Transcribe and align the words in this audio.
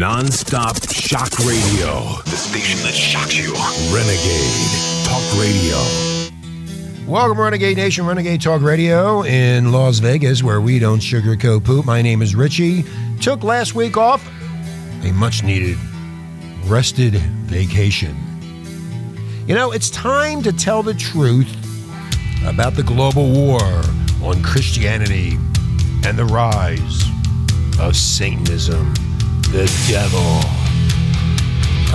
Non-stop 0.00 0.90
shock 0.90 1.38
radio. 1.38 2.16
The 2.24 2.30
station 2.30 2.82
that 2.82 2.92
shocks 2.92 3.36
you. 3.36 3.54
Renegade 3.94 5.06
Talk 5.06 5.22
Radio. 5.38 5.76
Welcome, 7.06 7.40
Renegade 7.40 7.76
Nation, 7.76 8.04
Renegade 8.04 8.40
Talk 8.40 8.60
Radio 8.60 9.22
in 9.22 9.70
Las 9.70 10.00
Vegas, 10.00 10.42
where 10.42 10.60
we 10.60 10.80
don't 10.80 10.98
sugarcoat 10.98 11.62
poop. 11.64 11.86
My 11.86 12.02
name 12.02 12.22
is 12.22 12.34
Richie. 12.34 12.84
Took 13.20 13.44
last 13.44 13.76
week 13.76 13.96
off, 13.96 14.28
a 15.04 15.12
much 15.12 15.44
needed 15.44 15.78
rested 16.64 17.14
vacation. 17.46 18.16
You 19.46 19.54
know, 19.54 19.70
it's 19.70 19.90
time 19.90 20.42
to 20.42 20.52
tell 20.52 20.82
the 20.82 20.94
truth 20.94 21.54
about 22.44 22.74
the 22.74 22.82
global 22.82 23.30
war 23.30 23.62
on 24.24 24.42
Christianity 24.42 25.38
and 26.04 26.18
the 26.18 26.24
rise 26.24 27.04
of 27.78 27.94
Satanism, 27.94 28.92
the 29.54 29.86
devil. 29.88 30.40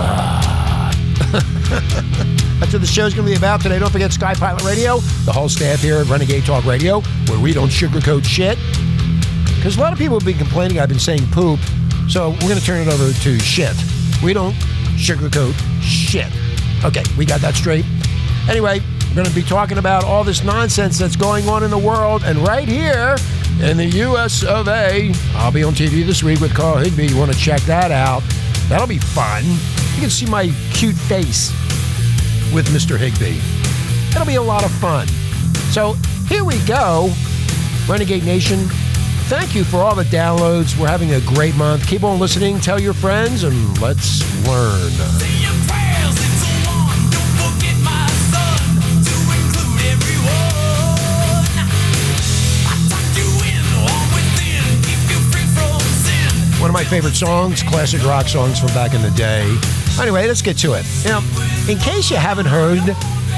Ah. 0.00 0.90
That's 2.58 2.72
what 2.72 2.80
the 2.80 2.86
show's 2.86 3.12
going 3.12 3.26
to 3.26 3.32
be 3.32 3.36
about 3.36 3.60
today. 3.60 3.78
Don't 3.78 3.92
forget 3.92 4.14
Sky 4.14 4.32
Pilot 4.32 4.64
Radio, 4.64 4.96
the 5.26 5.32
whole 5.32 5.50
staff 5.50 5.82
here 5.82 5.98
at 5.98 6.06
Renegade 6.06 6.46
Talk 6.46 6.64
Radio, 6.64 7.02
where 7.28 7.38
we 7.38 7.52
don't 7.52 7.68
sugarcoat 7.68 8.24
shit. 8.24 8.56
Because 9.56 9.76
a 9.76 9.80
lot 9.80 9.92
of 9.92 9.98
people 9.98 10.18
have 10.18 10.24
been 10.24 10.38
complaining 10.38 10.80
I've 10.80 10.88
been 10.88 10.98
saying 10.98 11.26
poop, 11.32 11.60
so 12.08 12.30
we're 12.30 12.48
going 12.48 12.58
to 12.58 12.64
turn 12.64 12.80
it 12.80 12.88
over 12.88 13.12
to 13.12 13.38
shit. 13.40 13.76
We 14.24 14.32
don't 14.32 14.54
sugarcoat 14.96 15.52
shit. 15.82 16.32
Okay, 16.82 17.02
we 17.18 17.26
got 17.26 17.42
that 17.42 17.56
straight. 17.56 17.84
Anyway, 18.48 18.80
we're 19.10 19.16
going 19.16 19.28
to 19.28 19.34
be 19.34 19.42
talking 19.42 19.78
about 19.78 20.04
all 20.04 20.22
this 20.22 20.44
nonsense 20.44 20.96
that's 20.96 21.16
going 21.16 21.48
on 21.48 21.64
in 21.64 21.70
the 21.70 21.78
world, 21.78 22.22
and 22.24 22.38
right 22.38 22.68
here 22.68 23.16
in 23.60 23.76
the 23.76 23.86
US 24.04 24.44
of 24.44 24.68
A, 24.68 25.12
I'll 25.34 25.50
be 25.50 25.64
on 25.64 25.74
TV 25.74 26.06
this 26.06 26.22
week 26.22 26.40
with 26.40 26.54
Carl 26.54 26.76
Higbie. 26.76 27.08
You 27.08 27.16
want 27.16 27.32
to 27.32 27.36
check 27.36 27.60
that 27.62 27.90
out? 27.90 28.22
That'll 28.68 28.86
be 28.86 28.98
fun. 28.98 29.42
You 29.94 30.00
can 30.00 30.10
see 30.10 30.26
my 30.26 30.54
cute 30.72 30.94
face 30.94 31.50
with 32.54 32.68
Mr. 32.68 32.96
Higbie. 32.96 33.40
It'll 34.14 34.26
be 34.26 34.36
a 34.36 34.42
lot 34.42 34.64
of 34.64 34.70
fun. 34.70 35.08
So 35.72 35.94
here 36.28 36.44
we 36.44 36.58
go, 36.64 37.12
Renegade 37.88 38.24
Nation. 38.24 38.60
Thank 39.26 39.56
you 39.56 39.64
for 39.64 39.78
all 39.78 39.96
the 39.96 40.04
downloads. 40.04 40.78
We're 40.78 40.86
having 40.86 41.14
a 41.14 41.20
great 41.22 41.56
month. 41.56 41.84
Keep 41.88 42.04
on 42.04 42.20
listening, 42.20 42.60
tell 42.60 42.80
your 42.80 42.94
friends, 42.94 43.42
and 43.42 43.80
let's 43.80 44.22
learn. 44.46 45.79
One 56.60 56.68
of 56.68 56.74
my 56.74 56.84
favorite 56.84 57.14
songs, 57.14 57.62
classic 57.62 58.04
rock 58.04 58.28
songs 58.28 58.60
from 58.60 58.68
back 58.68 58.92
in 58.92 59.00
the 59.00 59.10
day. 59.12 59.56
Anyway, 59.98 60.26
let's 60.26 60.42
get 60.42 60.58
to 60.58 60.74
it. 60.74 60.84
Now, 61.06 61.20
in 61.66 61.78
case 61.78 62.10
you 62.10 62.18
haven't 62.18 62.44
heard, 62.44 62.82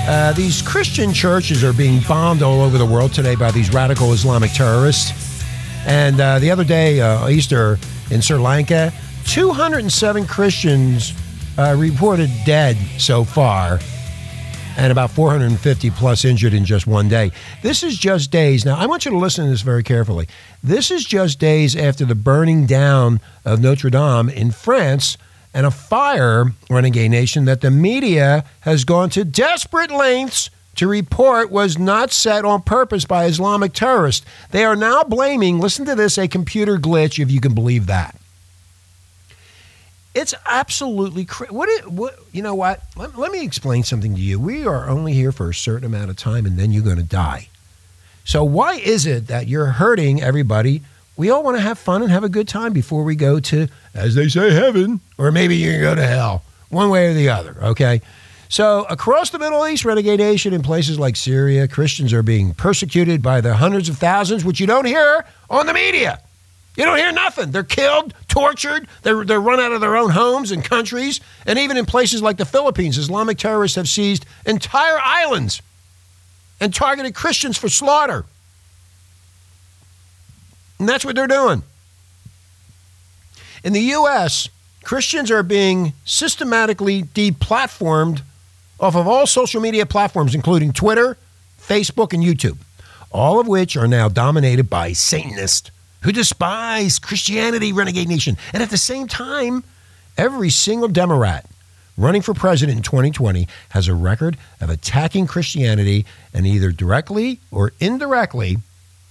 uh, 0.08 0.32
these 0.32 0.60
Christian 0.60 1.12
churches 1.12 1.62
are 1.62 1.72
being 1.72 2.00
bombed 2.08 2.42
all 2.42 2.60
over 2.60 2.78
the 2.78 2.84
world 2.84 3.12
today 3.12 3.36
by 3.36 3.52
these 3.52 3.72
radical 3.72 4.12
Islamic 4.12 4.50
terrorists. 4.50 5.44
And 5.86 6.20
uh, 6.20 6.40
the 6.40 6.50
other 6.50 6.64
day, 6.64 7.00
uh, 7.00 7.28
Easter 7.28 7.78
in 8.10 8.20
Sri 8.20 8.38
Lanka, 8.38 8.92
207 9.26 10.26
Christians 10.26 11.14
uh, 11.56 11.76
reported 11.78 12.28
dead 12.44 12.76
so 12.98 13.22
far, 13.22 13.78
and 14.76 14.92
about 14.92 15.10
450 15.10 15.90
plus 15.90 16.24
injured 16.24 16.54
in 16.54 16.64
just 16.64 16.86
one 16.86 17.08
day. 17.08 17.30
This 17.62 17.82
is 17.82 17.96
just 17.96 18.30
days. 18.30 18.64
Now, 18.64 18.76
I 18.78 18.86
want 18.86 19.04
you 19.04 19.10
to 19.10 19.18
listen 19.18 19.44
to 19.44 19.50
this 19.50 19.62
very 19.62 19.82
carefully. 19.82 20.28
This 20.62 20.90
is 20.90 21.04
just 21.04 21.38
days 21.38 21.76
after 21.76 22.04
the 22.04 22.14
burning 22.14 22.66
down 22.66 23.20
of 23.44 23.60
Notre 23.60 23.90
Dame 23.90 24.28
in 24.28 24.50
France 24.50 25.16
and 25.54 25.66
a 25.66 25.70
fire, 25.70 26.46
Renegade 26.70 27.10
Nation, 27.10 27.44
that 27.44 27.60
the 27.60 27.70
media 27.70 28.44
has 28.60 28.84
gone 28.84 29.10
to 29.10 29.24
desperate 29.24 29.90
lengths 29.90 30.50
to 30.76 30.88
report 30.88 31.50
was 31.50 31.78
not 31.78 32.10
set 32.10 32.44
on 32.44 32.62
purpose 32.62 33.04
by 33.04 33.26
Islamic 33.26 33.74
terrorists. 33.74 34.24
They 34.50 34.64
are 34.64 34.76
now 34.76 35.02
blaming, 35.02 35.60
listen 35.60 35.84
to 35.84 35.94
this, 35.94 36.16
a 36.16 36.28
computer 36.28 36.78
glitch, 36.78 37.22
if 37.22 37.30
you 37.30 37.40
can 37.40 37.54
believe 37.54 37.86
that. 37.86 38.16
It's 40.14 40.34
absolutely. 40.46 41.24
What, 41.50 41.68
it- 41.68 41.90
what 41.90 42.18
you 42.32 42.42
know 42.42 42.54
what? 42.54 42.82
Let, 42.96 43.16
let 43.18 43.32
me 43.32 43.44
explain 43.44 43.82
something 43.84 44.14
to 44.14 44.20
you. 44.20 44.38
We 44.38 44.66
are 44.66 44.88
only 44.88 45.12
here 45.14 45.32
for 45.32 45.48
a 45.50 45.54
certain 45.54 45.86
amount 45.86 46.10
of 46.10 46.16
time 46.16 46.44
and 46.46 46.58
then 46.58 46.70
you're 46.72 46.82
going 46.84 46.96
to 46.96 47.02
die. 47.02 47.48
So 48.24 48.44
why 48.44 48.74
is 48.74 49.06
it 49.06 49.26
that 49.28 49.48
you're 49.48 49.66
hurting 49.66 50.22
everybody? 50.22 50.82
We 51.16 51.30
all 51.30 51.42
want 51.42 51.56
to 51.56 51.62
have 51.62 51.78
fun 51.78 52.02
and 52.02 52.10
have 52.10 52.24
a 52.24 52.28
good 52.28 52.46
time 52.48 52.72
before 52.72 53.04
we 53.04 53.16
go 53.16 53.40
to, 53.40 53.68
as 53.94 54.14
they 54.14 54.28
say, 54.28 54.52
heaven, 54.52 55.00
or 55.18 55.30
maybe 55.32 55.56
you 55.56 55.72
can 55.72 55.80
go 55.80 55.94
to 55.94 56.06
hell, 56.06 56.42
one 56.70 56.88
way 56.88 57.08
or 57.08 57.14
the 57.14 57.28
other, 57.28 57.56
okay? 57.62 58.00
So 58.48 58.84
across 58.88 59.30
the 59.30 59.38
Middle 59.38 59.66
East, 59.66 59.84
Renegade 59.84 60.20
Nation, 60.20 60.52
in 60.54 60.62
places 60.62 60.98
like 60.98 61.16
Syria, 61.16 61.66
Christians 61.68 62.12
are 62.12 62.22
being 62.22 62.54
persecuted 62.54 63.22
by 63.22 63.40
the 63.40 63.54
hundreds 63.56 63.88
of 63.88 63.98
thousands, 63.98 64.44
which 64.44 64.60
you 64.60 64.66
don't 64.66 64.84
hear 64.86 65.24
on 65.50 65.66
the 65.66 65.74
media. 65.74 66.20
You 66.76 66.84
don't 66.84 66.96
hear 66.96 67.12
nothing. 67.12 67.50
They're 67.50 67.64
killed, 67.64 68.14
tortured, 68.28 68.88
they're, 69.02 69.24
they're 69.24 69.40
run 69.40 69.60
out 69.60 69.72
of 69.72 69.80
their 69.80 69.96
own 69.96 70.10
homes 70.10 70.50
and 70.50 70.64
countries. 70.64 71.20
And 71.46 71.58
even 71.58 71.76
in 71.76 71.84
places 71.84 72.22
like 72.22 72.38
the 72.38 72.46
Philippines, 72.46 72.96
Islamic 72.96 73.36
terrorists 73.36 73.76
have 73.76 73.88
seized 73.88 74.24
entire 74.46 74.98
islands 74.98 75.60
and 76.60 76.74
targeted 76.74 77.14
Christians 77.14 77.58
for 77.58 77.68
slaughter. 77.68 78.24
And 80.78 80.88
that's 80.88 81.04
what 81.04 81.14
they're 81.14 81.26
doing. 81.26 81.62
In 83.62 83.72
the 83.72 83.80
U.S., 83.80 84.48
Christians 84.82 85.30
are 85.30 85.42
being 85.42 85.92
systematically 86.04 87.02
deplatformed 87.02 88.22
off 88.80 88.96
of 88.96 89.06
all 89.06 89.26
social 89.26 89.60
media 89.60 89.86
platforms, 89.86 90.34
including 90.34 90.72
Twitter, 90.72 91.16
Facebook, 91.60 92.12
and 92.12 92.22
YouTube, 92.22 92.56
all 93.12 93.38
of 93.38 93.46
which 93.46 93.76
are 93.76 93.86
now 93.86 94.08
dominated 94.08 94.68
by 94.68 94.92
Satanists 94.92 95.70
who 96.02 96.12
despise 96.12 96.98
Christianity, 96.98 97.72
Renegade 97.72 98.08
Nation. 98.08 98.36
And 98.52 98.62
at 98.62 98.70
the 98.70 98.78
same 98.78 99.08
time, 99.08 99.64
every 100.16 100.50
single 100.50 100.88
Democrat 100.88 101.46
running 101.96 102.22
for 102.22 102.34
president 102.34 102.76
in 102.76 102.82
2020 102.82 103.46
has 103.70 103.88
a 103.88 103.94
record 103.94 104.36
of 104.60 104.70
attacking 104.70 105.26
Christianity 105.26 106.06
and 106.32 106.46
either 106.46 106.70
directly 106.70 107.40
or 107.50 107.72
indirectly 107.80 108.56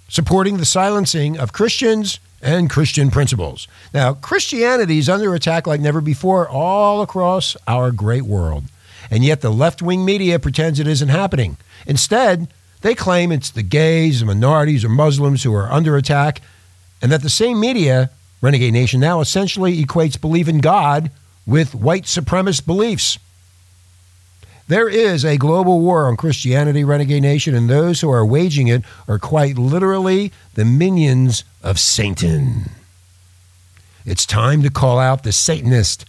supporting 0.07 0.57
the 0.57 0.65
silencing 0.65 1.37
of 1.37 1.53
Christians 1.53 2.19
and 2.41 2.69
Christian 2.69 3.11
principles. 3.11 3.67
Now, 3.93 4.13
Christianity 4.13 4.97
is 4.97 5.09
under 5.09 5.33
attack 5.35 5.67
like 5.67 5.79
never 5.79 6.01
before 6.01 6.49
all 6.49 7.01
across 7.01 7.55
our 7.67 7.91
great 7.91 8.23
world. 8.23 8.65
And 9.09 9.23
yet 9.23 9.41
the 9.41 9.51
left 9.51 9.81
wing 9.81 10.03
media 10.03 10.39
pretends 10.39 10.79
it 10.79 10.87
isn't 10.87 11.09
happening. 11.09 11.57
Instead, 11.85 12.47
they 12.81 12.95
claim 12.95 13.31
it's 13.31 13.51
the 13.51 13.61
gays, 13.61 14.21
the 14.21 14.25
minorities, 14.25 14.83
or 14.83 14.89
Muslims 14.89 15.43
who 15.43 15.53
are 15.53 15.71
under 15.71 15.97
attack, 15.97 16.41
and 17.01 17.11
that 17.11 17.21
the 17.21 17.29
same 17.29 17.59
media, 17.59 18.09
Renegade 18.41 18.73
Nation, 18.73 18.99
now 18.99 19.21
essentially 19.21 19.83
equates 19.83 20.19
belief 20.19 20.47
in 20.47 20.59
God 20.59 21.11
with 21.45 21.75
white 21.75 22.03
supremacist 22.03 22.65
beliefs. 22.65 23.17
There 24.67 24.87
is 24.87 25.25
a 25.25 25.37
global 25.37 25.81
war 25.81 26.07
on 26.07 26.15
Christianity, 26.15 26.83
Renegade 26.83 27.23
Nation, 27.23 27.53
and 27.55 27.69
those 27.69 27.99
who 27.99 28.09
are 28.09 28.25
waging 28.25 28.67
it 28.67 28.83
are 29.07 29.19
quite 29.19 29.57
literally 29.57 30.31
the 30.53 30.63
minions 30.63 31.43
of 31.61 31.79
Satan. 31.79 32.69
It's 34.05 34.25
time 34.25 34.63
to 34.63 34.69
call 34.69 34.97
out 34.97 35.23
the 35.23 35.31
Satanist 35.31 36.05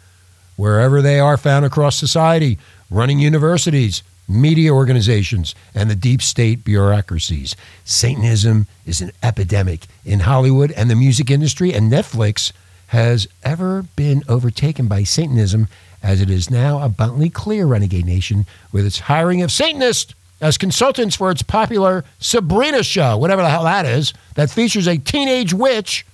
wherever 0.57 1.03
they 1.03 1.19
are 1.19 1.37
found 1.37 1.65
across 1.65 1.97
society, 1.97 2.59
running 2.89 3.19
universities, 3.19 4.03
media 4.29 4.73
organizations, 4.73 5.55
and 5.75 5.91
the 5.91 5.97
deep 5.97 6.23
state 6.23 6.65
bureaucracies. 6.65 7.55
Satanism 7.85 8.67
is 8.87 9.01
an 9.01 9.13
epidemic 9.23 9.87
in 10.05 10.21
Hollywood 10.21 10.73
and 10.73 10.91
the 10.91 10.97
music 10.97 11.31
industry, 11.31 11.73
and 11.73 11.91
Netflix 11.91 12.53
has 12.89 13.27
ever 13.43 13.83
been 13.97 14.23
overtaken 14.29 14.87
by 14.87 15.03
Satanism 15.03 15.69
as 16.03 16.21
it 16.21 16.31
is 16.31 16.51
now 16.51 16.83
abundantly 16.83 17.31
clear, 17.31 17.67
Renegade 17.67 18.05
Nation, 18.05 18.45
with 18.73 18.85
its 18.85 19.01
hiring 19.01 19.43
of 19.43 19.53
Satanists 19.53 20.15
as 20.41 20.59
consultants 20.59 21.15
for 21.15 21.31
its 21.31 21.43
popular 21.43 22.05
Sabrina 22.19 22.83
show, 22.83 23.17
whatever 23.17 23.43
the 23.43 23.49
hell 23.49 23.65
that 23.65 23.87
is, 23.87 24.13
that 24.35 24.51
features 24.51 24.89
a 24.89 24.99
teenage 24.99 25.55
witch 25.55 26.05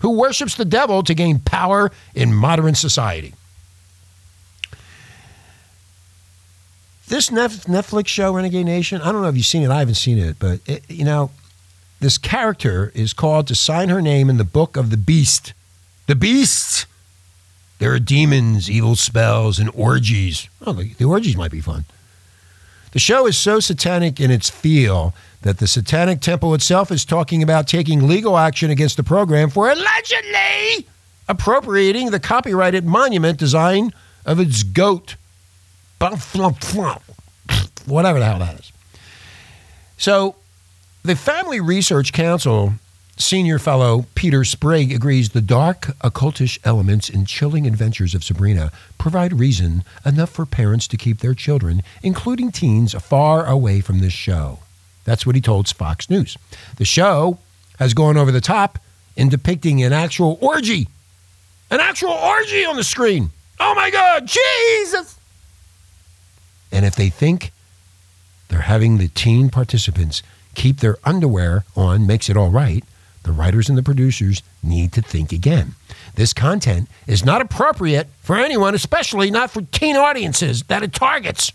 who 0.00 0.10
worships 0.10 0.54
the 0.54 0.64
devil 0.64 1.02
to 1.02 1.14
gain 1.14 1.38
power 1.38 1.92
in 2.14 2.32
modern 2.32 2.74
society. 2.74 3.34
This 7.06 7.28
Netflix 7.28 8.06
show, 8.08 8.34
Renegade 8.34 8.64
Nation, 8.64 9.02
I 9.02 9.12
don't 9.12 9.22
know 9.22 9.28
if 9.28 9.36
you've 9.36 9.44
seen 9.44 9.62
it. 9.62 9.70
I 9.70 9.80
haven't 9.80 9.96
seen 9.96 10.18
it, 10.18 10.38
but 10.38 10.60
it, 10.66 10.90
you 10.90 11.04
know, 11.04 11.30
this 12.00 12.18
character 12.18 12.90
is 12.94 13.12
called 13.12 13.46
to 13.48 13.54
sign 13.54 13.90
her 13.90 14.00
name 14.00 14.30
in 14.30 14.38
the 14.38 14.44
book 14.44 14.76
of 14.76 14.90
the 14.90 14.96
beast. 14.96 15.52
The 16.06 16.14
beast. 16.14 16.86
There 17.78 17.92
are 17.92 17.98
demons, 17.98 18.70
evil 18.70 18.96
spells, 18.96 19.58
and 19.58 19.70
orgies. 19.74 20.48
Oh, 20.66 20.72
the, 20.72 20.94
the 20.94 21.04
orgies 21.04 21.36
might 21.36 21.50
be 21.50 21.60
fun. 21.60 21.84
The 22.92 22.98
show 22.98 23.26
is 23.26 23.36
so 23.36 23.60
satanic 23.60 24.20
in 24.20 24.30
its 24.30 24.48
feel 24.48 25.14
that 25.42 25.58
the 25.58 25.66
Satanic 25.66 26.20
Temple 26.20 26.54
itself 26.54 26.90
is 26.90 27.04
talking 27.04 27.42
about 27.42 27.66
taking 27.66 28.06
legal 28.06 28.38
action 28.38 28.70
against 28.70 28.96
the 28.96 29.02
program 29.02 29.50
for 29.50 29.68
allegedly 29.68 30.86
appropriating 31.28 32.10
the 32.10 32.20
copyrighted 32.20 32.84
monument 32.84 33.38
design 33.38 33.92
of 34.24 34.38
its 34.40 34.62
goat. 34.62 35.16
Whatever 37.86 38.18
the 38.18 38.24
hell 38.24 38.38
that 38.38 38.60
is. 38.60 38.72
So, 39.96 40.36
the 41.02 41.16
Family 41.16 41.60
Research 41.60 42.12
Council 42.12 42.74
senior 43.16 43.58
fellow 43.58 44.06
Peter 44.14 44.44
Sprigg 44.44 44.92
agrees 44.92 45.30
the 45.30 45.40
dark, 45.40 45.96
occultish 46.00 46.58
elements 46.64 47.08
and 47.08 47.26
chilling 47.26 47.66
adventures 47.66 48.14
of 48.14 48.24
Sabrina 48.24 48.72
provide 48.98 49.38
reason 49.38 49.84
enough 50.04 50.30
for 50.30 50.46
parents 50.46 50.88
to 50.88 50.96
keep 50.96 51.20
their 51.20 51.34
children, 51.34 51.82
including 52.02 52.50
teens, 52.50 52.94
far 52.94 53.46
away 53.46 53.80
from 53.80 54.00
this 54.00 54.12
show. 54.12 54.58
That's 55.04 55.26
what 55.26 55.34
he 55.34 55.40
told 55.40 55.68
Fox 55.68 56.10
News. 56.10 56.36
The 56.76 56.84
show 56.84 57.38
has 57.78 57.94
gone 57.94 58.16
over 58.16 58.32
the 58.32 58.40
top 58.40 58.78
in 59.16 59.28
depicting 59.28 59.82
an 59.82 59.92
actual 59.92 60.38
orgy. 60.40 60.88
An 61.70 61.80
actual 61.80 62.10
orgy 62.10 62.64
on 62.64 62.76
the 62.76 62.84
screen. 62.84 63.30
Oh 63.60 63.74
my 63.74 63.90
God, 63.90 64.26
Jesus! 64.26 65.18
And 66.74 66.84
if 66.84 66.96
they 66.96 67.08
think 67.08 67.52
they're 68.48 68.62
having 68.62 68.98
the 68.98 69.08
teen 69.08 69.48
participants 69.48 70.22
keep 70.54 70.80
their 70.80 70.98
underwear 71.04 71.64
on 71.76 72.06
makes 72.06 72.28
it 72.28 72.36
all 72.36 72.50
right, 72.50 72.84
the 73.22 73.32
writers 73.32 73.68
and 73.68 73.78
the 73.78 73.82
producers 73.82 74.42
need 74.62 74.92
to 74.92 75.00
think 75.00 75.32
again. 75.32 75.74
This 76.14 76.32
content 76.32 76.88
is 77.06 77.24
not 77.24 77.40
appropriate 77.40 78.08
for 78.20 78.36
anyone, 78.36 78.74
especially 78.74 79.30
not 79.30 79.50
for 79.50 79.62
teen 79.62 79.96
audiences 79.96 80.64
that 80.64 80.82
it 80.82 80.92
targets. 80.92 81.52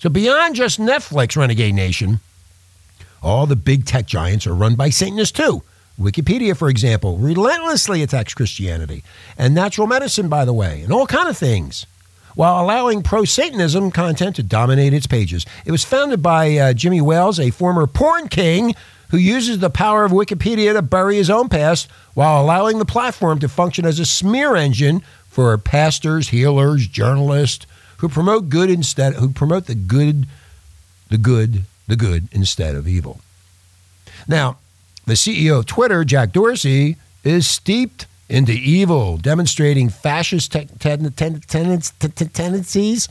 So, 0.00 0.08
beyond 0.08 0.54
just 0.54 0.80
Netflix, 0.80 1.36
Renegade 1.36 1.74
Nation, 1.74 2.20
all 3.22 3.46
the 3.46 3.56
big 3.56 3.86
tech 3.86 4.06
giants 4.06 4.46
are 4.46 4.54
run 4.54 4.74
by 4.74 4.90
Satanists 4.90 5.32
too. 5.32 5.62
Wikipedia, 5.98 6.56
for 6.56 6.68
example, 6.68 7.16
relentlessly 7.18 8.02
attacks 8.02 8.34
Christianity 8.34 9.04
and 9.38 9.54
natural 9.54 9.86
medicine, 9.86 10.28
by 10.28 10.44
the 10.44 10.52
way, 10.52 10.82
and 10.82 10.92
all 10.92 11.06
kind 11.06 11.28
of 11.28 11.38
things, 11.38 11.86
while 12.34 12.62
allowing 12.62 13.02
pro-Satanism 13.02 13.90
content 13.90 14.36
to 14.36 14.42
dominate 14.42 14.92
its 14.92 15.06
pages. 15.06 15.46
It 15.64 15.72
was 15.72 15.84
founded 15.84 16.22
by 16.22 16.56
uh, 16.56 16.72
Jimmy 16.72 17.00
Wales, 17.00 17.38
a 17.38 17.50
former 17.50 17.86
porn 17.86 18.28
king 18.28 18.74
who 19.10 19.18
uses 19.18 19.58
the 19.58 19.70
power 19.70 20.04
of 20.04 20.12
Wikipedia 20.12 20.72
to 20.72 20.82
bury 20.82 21.16
his 21.16 21.30
own 21.30 21.48
past 21.48 21.88
while 22.14 22.42
allowing 22.42 22.78
the 22.78 22.84
platform 22.84 23.38
to 23.40 23.48
function 23.48 23.84
as 23.84 23.98
a 23.98 24.06
smear 24.06 24.56
engine 24.56 25.02
for 25.28 25.56
pastors, 25.58 26.28
healers, 26.28 26.86
journalists 26.86 27.66
who 27.98 28.08
promote 28.08 28.48
good 28.48 28.70
instead 28.70 29.14
who 29.14 29.30
promote 29.30 29.66
the 29.66 29.74
good 29.74 30.26
the 31.08 31.18
good 31.18 31.64
the 31.86 31.96
good 31.96 32.28
instead 32.32 32.74
of 32.74 32.88
evil. 32.88 33.20
Now, 34.26 34.58
the 35.06 35.14
CEO 35.14 35.58
of 35.58 35.66
Twitter, 35.66 36.04
Jack 36.04 36.32
Dorsey, 36.32 36.96
is 37.22 37.46
steeped 37.46 38.06
into 38.28 38.52
evil, 38.52 39.18
demonstrating 39.18 39.88
fascist 39.88 40.52
te- 40.52 40.66
ten- 40.78 41.10
ten- 41.12 41.80
tendencies 41.80 43.08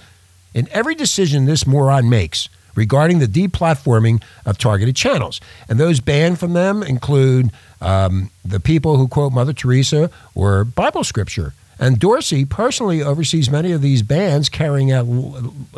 in 0.53 0.67
every 0.71 0.95
decision 0.95 1.45
this 1.45 1.65
moron 1.67 2.09
makes 2.09 2.49
regarding 2.75 3.19
the 3.19 3.27
deplatforming 3.27 4.21
of 4.45 4.57
targeted 4.57 4.95
channels. 4.95 5.39
And 5.69 5.79
those 5.79 5.99
banned 5.99 6.39
from 6.39 6.53
them 6.53 6.81
include 6.81 7.51
um, 7.81 8.31
the 8.43 8.59
people 8.59 8.97
who 8.97 9.07
quote 9.07 9.33
Mother 9.33 9.53
Teresa 9.53 10.09
or 10.33 10.63
Bible 10.63 11.03
scripture. 11.03 11.53
And 11.79 11.99
Dorsey 11.99 12.45
personally 12.45 13.01
oversees 13.01 13.49
many 13.49 13.71
of 13.71 13.81
these 13.81 14.01
bans, 14.01 14.49
carrying 14.49 14.91
out 14.91 15.05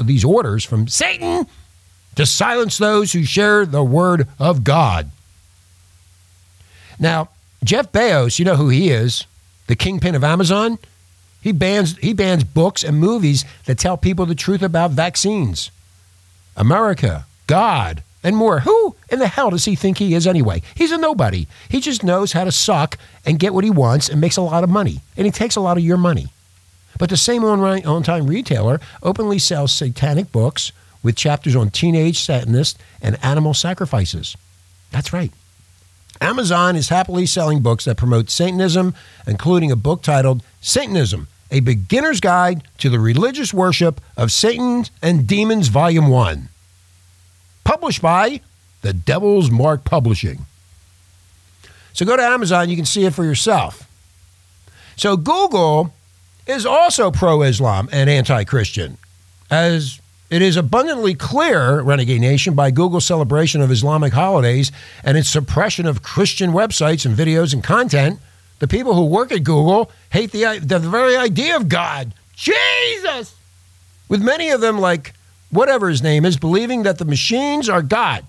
these 0.02 0.24
orders 0.24 0.64
from 0.64 0.88
Satan 0.88 1.48
to 2.16 2.26
silence 2.26 2.78
those 2.78 3.12
who 3.12 3.24
share 3.24 3.66
the 3.66 3.84
word 3.84 4.28
of 4.40 4.64
God. 4.64 5.10
Now, 7.00 7.30
Jeff 7.66 7.92
Bezos, 7.92 8.38
you 8.38 8.46
know 8.46 8.56
who 8.56 8.70
he 8.70 8.92
is, 8.92 9.26
the 9.66 9.76
kingpin 9.76 10.14
of 10.14 10.24
Amazon. 10.24 10.78
He 11.42 11.52
bans 11.52 11.98
he 11.98 12.14
bans 12.14 12.44
books 12.44 12.84
and 12.84 13.00
movies 13.00 13.44
that 13.66 13.80
tell 13.80 13.98
people 13.98 14.28
the 14.28 14.36
truth 14.36 14.62
about 14.62 14.92
vaccines. 14.92 15.72
America, 16.56 17.26
God, 17.48 18.04
and 18.24 18.36
more. 18.36 18.60
Who 18.60 18.96
in 19.10 19.18
the 19.18 19.28
hell 19.28 19.50
does 19.50 19.66
he 19.66 19.76
think 19.76 19.98
he 19.98 20.14
is 20.14 20.28
anyway? 20.28 20.62
He's 20.76 20.92
a 20.92 20.98
nobody. 20.98 21.48
He 21.68 21.82
just 21.82 22.04
knows 22.04 22.34
how 22.34 22.44
to 22.44 22.52
suck 22.52 23.00
and 23.26 23.40
get 23.40 23.54
what 23.54 23.64
he 23.64 23.72
wants 23.72 24.10
and 24.10 24.22
makes 24.22 24.38
a 24.38 24.42
lot 24.42 24.64
of 24.64 24.70
money. 24.70 25.02
And 25.18 25.26
he 25.26 25.32
takes 25.32 25.56
a 25.56 25.62
lot 25.62 25.78
of 25.78 25.84
your 25.84 25.98
money. 25.98 26.28
But 27.00 27.10
the 27.10 27.18
same 27.18 27.44
on 27.44 28.04
time 28.04 28.28
retailer 28.28 28.80
openly 29.02 29.40
sells 29.40 29.74
satanic 29.74 30.32
books 30.32 30.72
with 31.02 31.16
chapters 31.16 31.56
on 31.56 31.72
teenage 31.72 32.20
Satanists 32.20 32.80
and 33.02 33.18
animal 33.24 33.56
sacrifices. 33.56 34.38
That's 34.92 35.12
right. 35.12 35.32
Amazon 36.22 36.76
is 36.76 36.90
happily 36.90 37.26
selling 37.26 37.62
books 37.62 37.86
that 37.86 37.98
promote 37.98 38.30
Satanism, 38.30 38.96
including 39.28 39.72
a 39.72 39.76
book 39.76 40.02
titled 40.02 40.44
Satanism 40.62 41.28
A 41.52 41.60
Beginner's 41.60 42.20
Guide 42.20 42.64
to 42.78 42.90
the 42.90 43.00
Religious 43.00 43.54
Worship 43.54 44.00
of 44.16 44.32
Satan 44.32 44.86
and 45.02 45.28
Demons, 45.28 45.68
Volume 45.68 46.08
1. 46.08 46.50
Published 47.64 48.02
by 48.02 48.42
the 48.82 48.94
Devil's 48.94 49.50
Mark 49.50 49.84
Publishing. 49.84 50.46
So 51.94 52.06
go 52.06 52.16
to 52.16 52.24
Amazon, 52.24 52.70
you 52.70 52.76
can 52.76 52.86
see 52.86 53.06
it 53.06 53.14
for 53.14 53.24
yourself. 53.24 53.90
So 54.96 55.18
Google 55.18 55.94
is 56.48 56.66
also 56.66 57.12
pro 57.12 57.42
Islam 57.42 57.90
and 57.92 58.10
anti 58.10 58.44
Christian, 58.44 58.98
as 59.50 60.00
it 60.30 60.42
is 60.42 60.57
abundantly 60.57 61.13
clear, 61.13 61.81
Renegade 61.81 62.22
Nation, 62.22 62.56
by 62.56 62.72
Google's 62.72 63.06
celebration 63.06 63.62
of 63.62 63.69
Islamic 63.69 64.12
holidays 64.12 64.72
and 65.04 65.18
its 65.18 65.30
suppression 65.30 65.86
of 65.86 66.01
Christian 66.01 66.51
websites 66.51 67.06
and 67.06 67.16
videos 67.16 67.54
and 67.54 67.63
content. 67.63 68.19
The 68.60 68.68
people 68.68 68.95
who 68.95 69.06
work 69.06 69.31
at 69.31 69.44
Google 69.44 69.92
hate 70.12 70.31
the, 70.31 70.60
the 70.63 70.80
very 70.80 71.16
idea 71.16 71.56
of 71.56 71.69
God. 71.69 72.13
Jesus! 72.36 73.36
With 74.10 74.24
many 74.24 74.50
of 74.50 74.62
them, 74.62 74.80
like 74.80 75.13
whatever 75.51 75.89
his 75.89 76.01
name 76.01 76.25
is, 76.25 76.38
believing 76.38 76.83
that 76.83 76.98
the 76.98 77.06
machines 77.06 77.69
are 77.69 77.83
God 77.83 78.25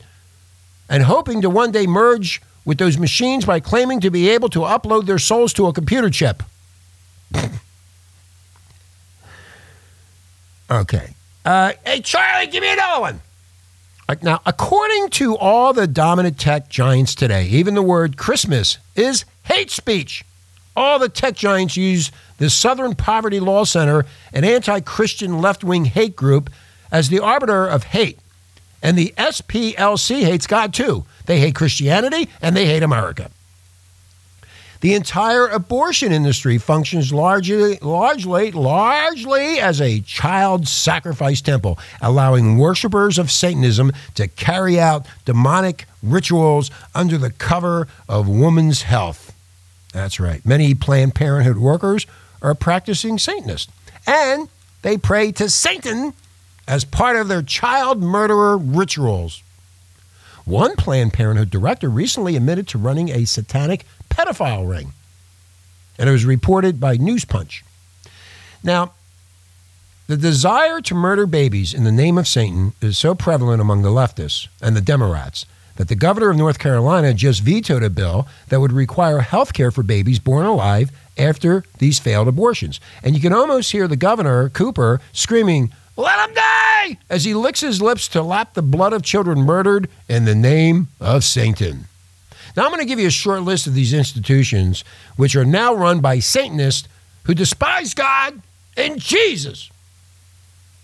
and 0.88 1.02
hoping 1.02 1.42
to 1.42 1.50
one 1.50 1.72
day 1.72 1.86
merge 1.86 2.42
with 2.64 2.78
those 2.78 2.98
machines 2.98 3.44
by 3.46 3.60
claiming 3.60 4.00
to 4.00 4.10
be 4.10 4.28
able 4.28 4.48
to 4.50 4.60
upload 4.60 5.06
their 5.06 5.18
souls 5.18 5.52
to 5.54 5.66
a 5.66 5.72
computer 5.72 6.10
chip. 6.10 6.42
okay. 10.70 11.15
Uh, 11.46 11.74
hey, 11.84 12.00
Charlie, 12.00 12.48
give 12.48 12.60
me 12.60 12.72
another 12.72 13.00
one. 13.00 13.20
Now, 14.20 14.40
according 14.44 15.10
to 15.10 15.36
all 15.36 15.72
the 15.72 15.86
dominant 15.86 16.40
tech 16.40 16.68
giants 16.68 17.14
today, 17.14 17.46
even 17.46 17.74
the 17.74 17.82
word 17.82 18.16
Christmas 18.16 18.78
is 18.96 19.24
hate 19.44 19.70
speech. 19.70 20.24
All 20.74 20.98
the 20.98 21.08
tech 21.08 21.36
giants 21.36 21.76
use 21.76 22.10
the 22.38 22.50
Southern 22.50 22.96
Poverty 22.96 23.38
Law 23.38 23.62
Center, 23.62 24.04
an 24.32 24.42
anti 24.44 24.80
Christian 24.80 25.40
left 25.40 25.62
wing 25.62 25.84
hate 25.84 26.16
group, 26.16 26.50
as 26.90 27.10
the 27.10 27.20
arbiter 27.20 27.64
of 27.64 27.84
hate. 27.84 28.18
And 28.82 28.98
the 28.98 29.14
SPLC 29.16 30.24
hates 30.24 30.48
God 30.48 30.74
too. 30.74 31.04
They 31.26 31.38
hate 31.38 31.54
Christianity 31.54 32.28
and 32.42 32.56
they 32.56 32.66
hate 32.66 32.82
America. 32.82 33.30
The 34.80 34.94
entire 34.94 35.46
abortion 35.46 36.12
industry 36.12 36.58
functions 36.58 37.12
largely, 37.12 37.78
largely, 37.80 38.52
largely 38.52 39.58
as 39.58 39.80
a 39.80 40.00
child 40.00 40.68
sacrifice 40.68 41.40
temple, 41.40 41.78
allowing 42.00 42.58
worshippers 42.58 43.18
of 43.18 43.30
Satanism 43.30 43.92
to 44.14 44.28
carry 44.28 44.78
out 44.78 45.06
demonic 45.24 45.86
rituals 46.02 46.70
under 46.94 47.18
the 47.18 47.30
cover 47.30 47.88
of 48.08 48.28
woman's 48.28 48.82
health. 48.82 49.34
That's 49.92 50.20
right. 50.20 50.44
Many 50.44 50.74
Planned 50.74 51.14
Parenthood 51.14 51.56
workers 51.56 52.06
are 52.42 52.54
practicing 52.54 53.18
Satanists, 53.18 53.72
and 54.06 54.48
they 54.82 54.98
pray 54.98 55.32
to 55.32 55.48
Satan 55.48 56.12
as 56.68 56.84
part 56.84 57.16
of 57.16 57.28
their 57.28 57.42
child 57.42 58.02
murderer 58.02 58.58
rituals. 58.58 59.42
One 60.46 60.76
Planned 60.76 61.12
Parenthood 61.12 61.50
director 61.50 61.90
recently 61.90 62.36
admitted 62.36 62.68
to 62.68 62.78
running 62.78 63.08
a 63.08 63.24
satanic 63.24 63.84
pedophile 64.08 64.68
ring. 64.68 64.92
And 65.98 66.08
it 66.08 66.12
was 66.12 66.24
reported 66.24 66.78
by 66.78 66.96
News 66.96 67.24
Punch. 67.24 67.64
Now, 68.62 68.92
the 70.06 70.16
desire 70.16 70.80
to 70.82 70.94
murder 70.94 71.26
babies 71.26 71.74
in 71.74 71.82
the 71.82 71.90
name 71.90 72.16
of 72.16 72.28
Satan 72.28 72.74
is 72.80 72.96
so 72.96 73.12
prevalent 73.12 73.60
among 73.60 73.82
the 73.82 73.90
leftists 73.90 74.46
and 74.62 74.76
the 74.76 74.80
Democrats 74.80 75.46
that 75.76 75.88
the 75.88 75.96
governor 75.96 76.30
of 76.30 76.36
North 76.36 76.60
Carolina 76.60 77.12
just 77.12 77.42
vetoed 77.42 77.82
a 77.82 77.90
bill 77.90 78.28
that 78.48 78.60
would 78.60 78.72
require 78.72 79.18
health 79.18 79.52
care 79.52 79.72
for 79.72 79.82
babies 79.82 80.20
born 80.20 80.46
alive 80.46 80.92
after 81.18 81.64
these 81.78 81.98
failed 81.98 82.28
abortions. 82.28 82.78
And 83.02 83.16
you 83.16 83.20
can 83.20 83.32
almost 83.32 83.72
hear 83.72 83.88
the 83.88 83.96
governor, 83.96 84.48
Cooper, 84.48 85.00
screaming, 85.12 85.72
Let 85.96 86.28
him 86.28 86.34
die! 86.34 86.66
as 87.10 87.24
he 87.24 87.34
licks 87.34 87.60
his 87.60 87.82
lips 87.82 88.08
to 88.08 88.22
lap 88.22 88.54
the 88.54 88.62
blood 88.62 88.92
of 88.92 89.02
children 89.02 89.38
murdered 89.40 89.88
in 90.08 90.24
the 90.24 90.34
name 90.34 90.88
of 91.00 91.24
Satan. 91.24 91.86
Now, 92.56 92.64
I'm 92.64 92.70
going 92.70 92.80
to 92.80 92.86
give 92.86 92.98
you 92.98 93.08
a 93.08 93.10
short 93.10 93.42
list 93.42 93.66
of 93.66 93.74
these 93.74 93.92
institutions, 93.92 94.82
which 95.16 95.36
are 95.36 95.44
now 95.44 95.74
run 95.74 96.00
by 96.00 96.20
Satanists 96.20 96.88
who 97.24 97.34
despise 97.34 97.92
God 97.92 98.40
and 98.76 98.98
Jesus. 98.98 99.70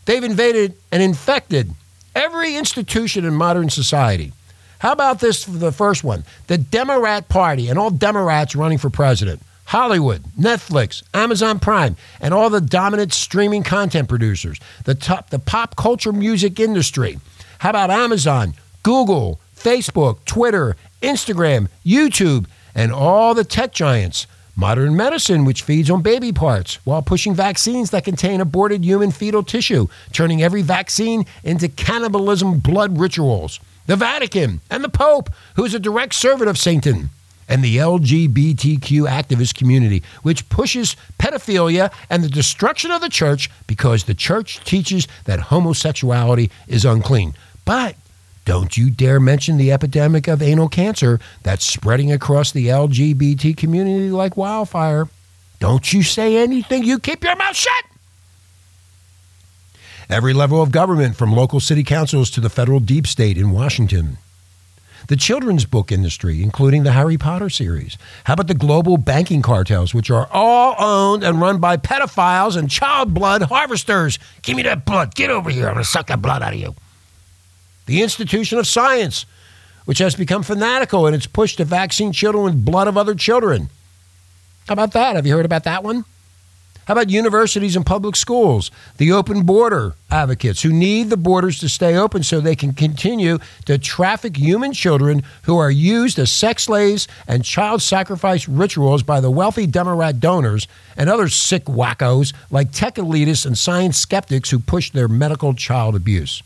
They've 0.05 0.25
invaded 0.25 0.75
and 0.91 1.03
infected 1.03 1.71
every 2.15 2.57
institution 2.57 3.25
in 3.25 3.35
modern 3.35 3.71
society. 3.71 4.33
How 4.81 4.93
about 4.93 5.21
this 5.21 5.45
for 5.45 5.53
the 5.53 5.73
first 5.73 6.03
one? 6.03 6.25
The 6.49 6.59
Democrat 6.59 7.29
Party 7.29 7.69
and 7.69 7.79
all 7.79 7.91
Democrats 7.91 8.57
running 8.57 8.79
for 8.79 8.91
president. 8.91 9.41
Hollywood, 9.67 10.23
Netflix, 10.39 11.03
Amazon 11.15 11.59
Prime, 11.59 11.97
and 12.21 12.35
all 12.35 12.51
the 12.51 12.61
dominant 12.61 13.13
streaming 13.13 13.63
content 13.63 14.09
producers, 14.09 14.59
the 14.85 14.95
top 14.95 15.31
the 15.31 15.39
pop 15.39 15.77
culture 15.77 16.13
music 16.13 16.61
industry. 16.61 17.19
How 17.59 17.71
about 17.71 17.91
Amazon, 17.91 18.55
Google, 18.83 19.41
Facebook, 19.57 20.25
Twitter, 20.25 20.77
Instagram, 21.01 21.69
YouTube, 21.87 22.47
and 22.75 22.93
all 22.93 23.35
the 23.35 23.45
tech 23.45 23.73
giants? 23.73 24.27
Modern 24.55 24.95
medicine, 24.95 25.47
which 25.47 25.63
feeds 25.63 25.89
on 25.89 26.03
baby 26.03 26.31
parts, 26.31 26.75
while 26.85 27.01
pushing 27.01 27.35
vaccines 27.35 27.91
that 27.91 28.05
contain 28.05 28.41
aborted 28.43 28.85
human 28.85 29.11
fetal 29.11 29.43
tissue, 29.43 29.87
turning 30.13 30.43
every 30.43 30.61
vaccine 30.61 31.25
into 31.43 31.69
cannibalism 31.69 32.59
blood 32.59 32.99
rituals. 32.99 33.61
The 33.87 33.97
Vatican 33.97 34.61
and 34.71 34.85
the 34.85 34.91
Pope, 34.91 35.31
who 35.57 35.65
is 35.65 35.73
a 35.73 35.81
direct 35.81 36.15
servant 36.15 36.51
of 36.51 36.59
Satan 36.59 37.09
and 37.53 37.63
the 37.63 37.77
LGBTQ 37.77 39.07
activist 39.07 39.55
community, 39.57 40.03
which 40.23 40.49
pushes 40.49 40.97
pedophilia 41.19 41.93
and 42.09 42.25
the 42.25 42.29
destruction 42.31 42.91
of 42.91 43.03
the 43.03 43.11
church 43.11 43.51
because 43.67 44.05
the 44.05 44.15
church 44.15 44.65
teaches 44.65 45.07
that 45.25 45.39
homosexuality 45.39 46.51
is 46.67 46.87
unclean. 46.87 47.35
But 47.67 47.97
don't 48.47 48.75
you 48.79 48.89
dare 48.89 49.21
mention 49.21 49.59
the 49.59 49.71
epidemic 49.71 50.29
of 50.29 50.41
anal 50.41 50.71
cancer 50.71 51.21
that's 51.43 51.67
spreading 51.67 52.11
across 52.11 52.53
the 52.53 52.69
LGBT 52.69 53.55
community 53.55 54.09
like 54.09 54.35
wildfire. 54.35 55.11
Don't 55.59 55.93
you 55.93 56.03
say 56.03 56.39
anything, 56.39 56.85
you 56.85 56.99
keep 56.99 57.23
your 57.23 57.37
mouth 57.37 57.55
shut. 57.55 57.85
Every 60.09 60.33
level 60.33 60.63
of 60.63 60.73
government, 60.73 61.17
from 61.17 61.35
local 61.35 61.61
city 61.61 61.85
councils 61.85 62.31
to 62.31 62.41
the 62.41 62.49
federal 62.49 62.81
deep 62.81 63.07
state 63.07 63.37
in 63.37 63.51
Washington. 63.51 64.17
The 65.09 65.17
children's 65.17 65.65
book 65.65 65.91
industry, 65.91 66.43
including 66.43 66.85
the 66.85 66.93
Harry 66.93 67.19
Potter 67.19 67.51
series. 67.51 67.99
How 68.25 68.35
about 68.35 68.47
the 68.47 68.55
global 68.55 68.97
banking 68.97 69.43
cartels, 69.43 69.93
which 69.95 70.11
are 70.11 70.29
all 70.31 70.75
owned 70.79 71.25
and 71.25 71.41
run 71.41 71.59
by 71.59 71.77
pedophiles 71.77 72.57
and 72.57 72.71
child 72.71 73.13
blood 73.13 73.43
harvesters? 73.43 74.19
Give 74.43 74.57
me 74.57 74.63
that 74.63 74.85
blood. 74.85 75.15
Get 75.15 75.31
over 75.31 75.51
here. 75.51 75.67
I'm 75.67 75.75
going 75.75 75.85
to 75.85 75.91
suck 75.91 76.07
that 76.07 76.23
blood 76.23 76.43
out 76.43 76.53
of 76.53 76.59
you 76.59 76.75
the 77.87 78.03
institution 78.03 78.59
of 78.59 78.67
science, 78.67 79.27
which 79.85 79.99
has 79.99 80.15
become 80.15 80.43
fanatical 80.43 81.07
in 81.07 81.15
its 81.15 81.27
push 81.27 81.57
to 81.57 81.65
vaccine 81.65 82.13
children 82.13 82.45
with 82.45 82.65
blood 82.65 82.89
of 82.89 82.97
other 82.97 83.15
children. 83.15 83.69
How 84.69 84.75
about 84.75 84.93
that? 84.93 85.17
Have 85.17 85.27
you 85.27 85.35
heard 85.35 85.45
about 85.45 85.65
that 85.65 85.83
one? 85.83 86.05
How 86.87 86.95
about 86.95 87.11
universities 87.11 87.77
and 87.77 87.87
public 87.87 88.17
schools? 88.17 88.73
The 88.97 89.13
open 89.13 89.43
border 89.43 89.95
advocates 90.11 90.63
who 90.63 90.73
need 90.73 91.11
the 91.11 91.17
borders 91.17 91.61
to 91.61 91.69
stay 91.69 91.95
open 91.97 92.25
so 92.25 92.41
they 92.41 92.57
can 92.57 92.73
continue 92.73 93.39
to 93.67 93.79
traffic 93.79 94.37
human 94.37 94.73
children 94.73 95.23
who 95.43 95.59
are 95.59 95.71
used 95.71 96.19
as 96.19 96.33
sex 96.33 96.65
slaves 96.65 97.07
and 97.29 97.45
child 97.45 97.83
sacrifice 97.83 98.49
rituals 98.49 99.05
by 99.05 99.21
the 99.21 99.31
wealthy 99.31 99.65
Democrat 99.67 100.19
donors 100.19 100.67
and 100.97 101.09
other 101.09 101.29
sick 101.29 101.67
wackos 101.67 102.33
like 102.51 102.73
tech 102.73 102.97
elitists 102.97 103.47
and 103.47 103.57
science 103.57 103.97
skeptics 103.97 104.51
who 104.51 104.59
push 104.59 104.91
their 104.91 105.07
medical 105.07 105.55
child 105.55 105.95
abuse. 105.95 106.43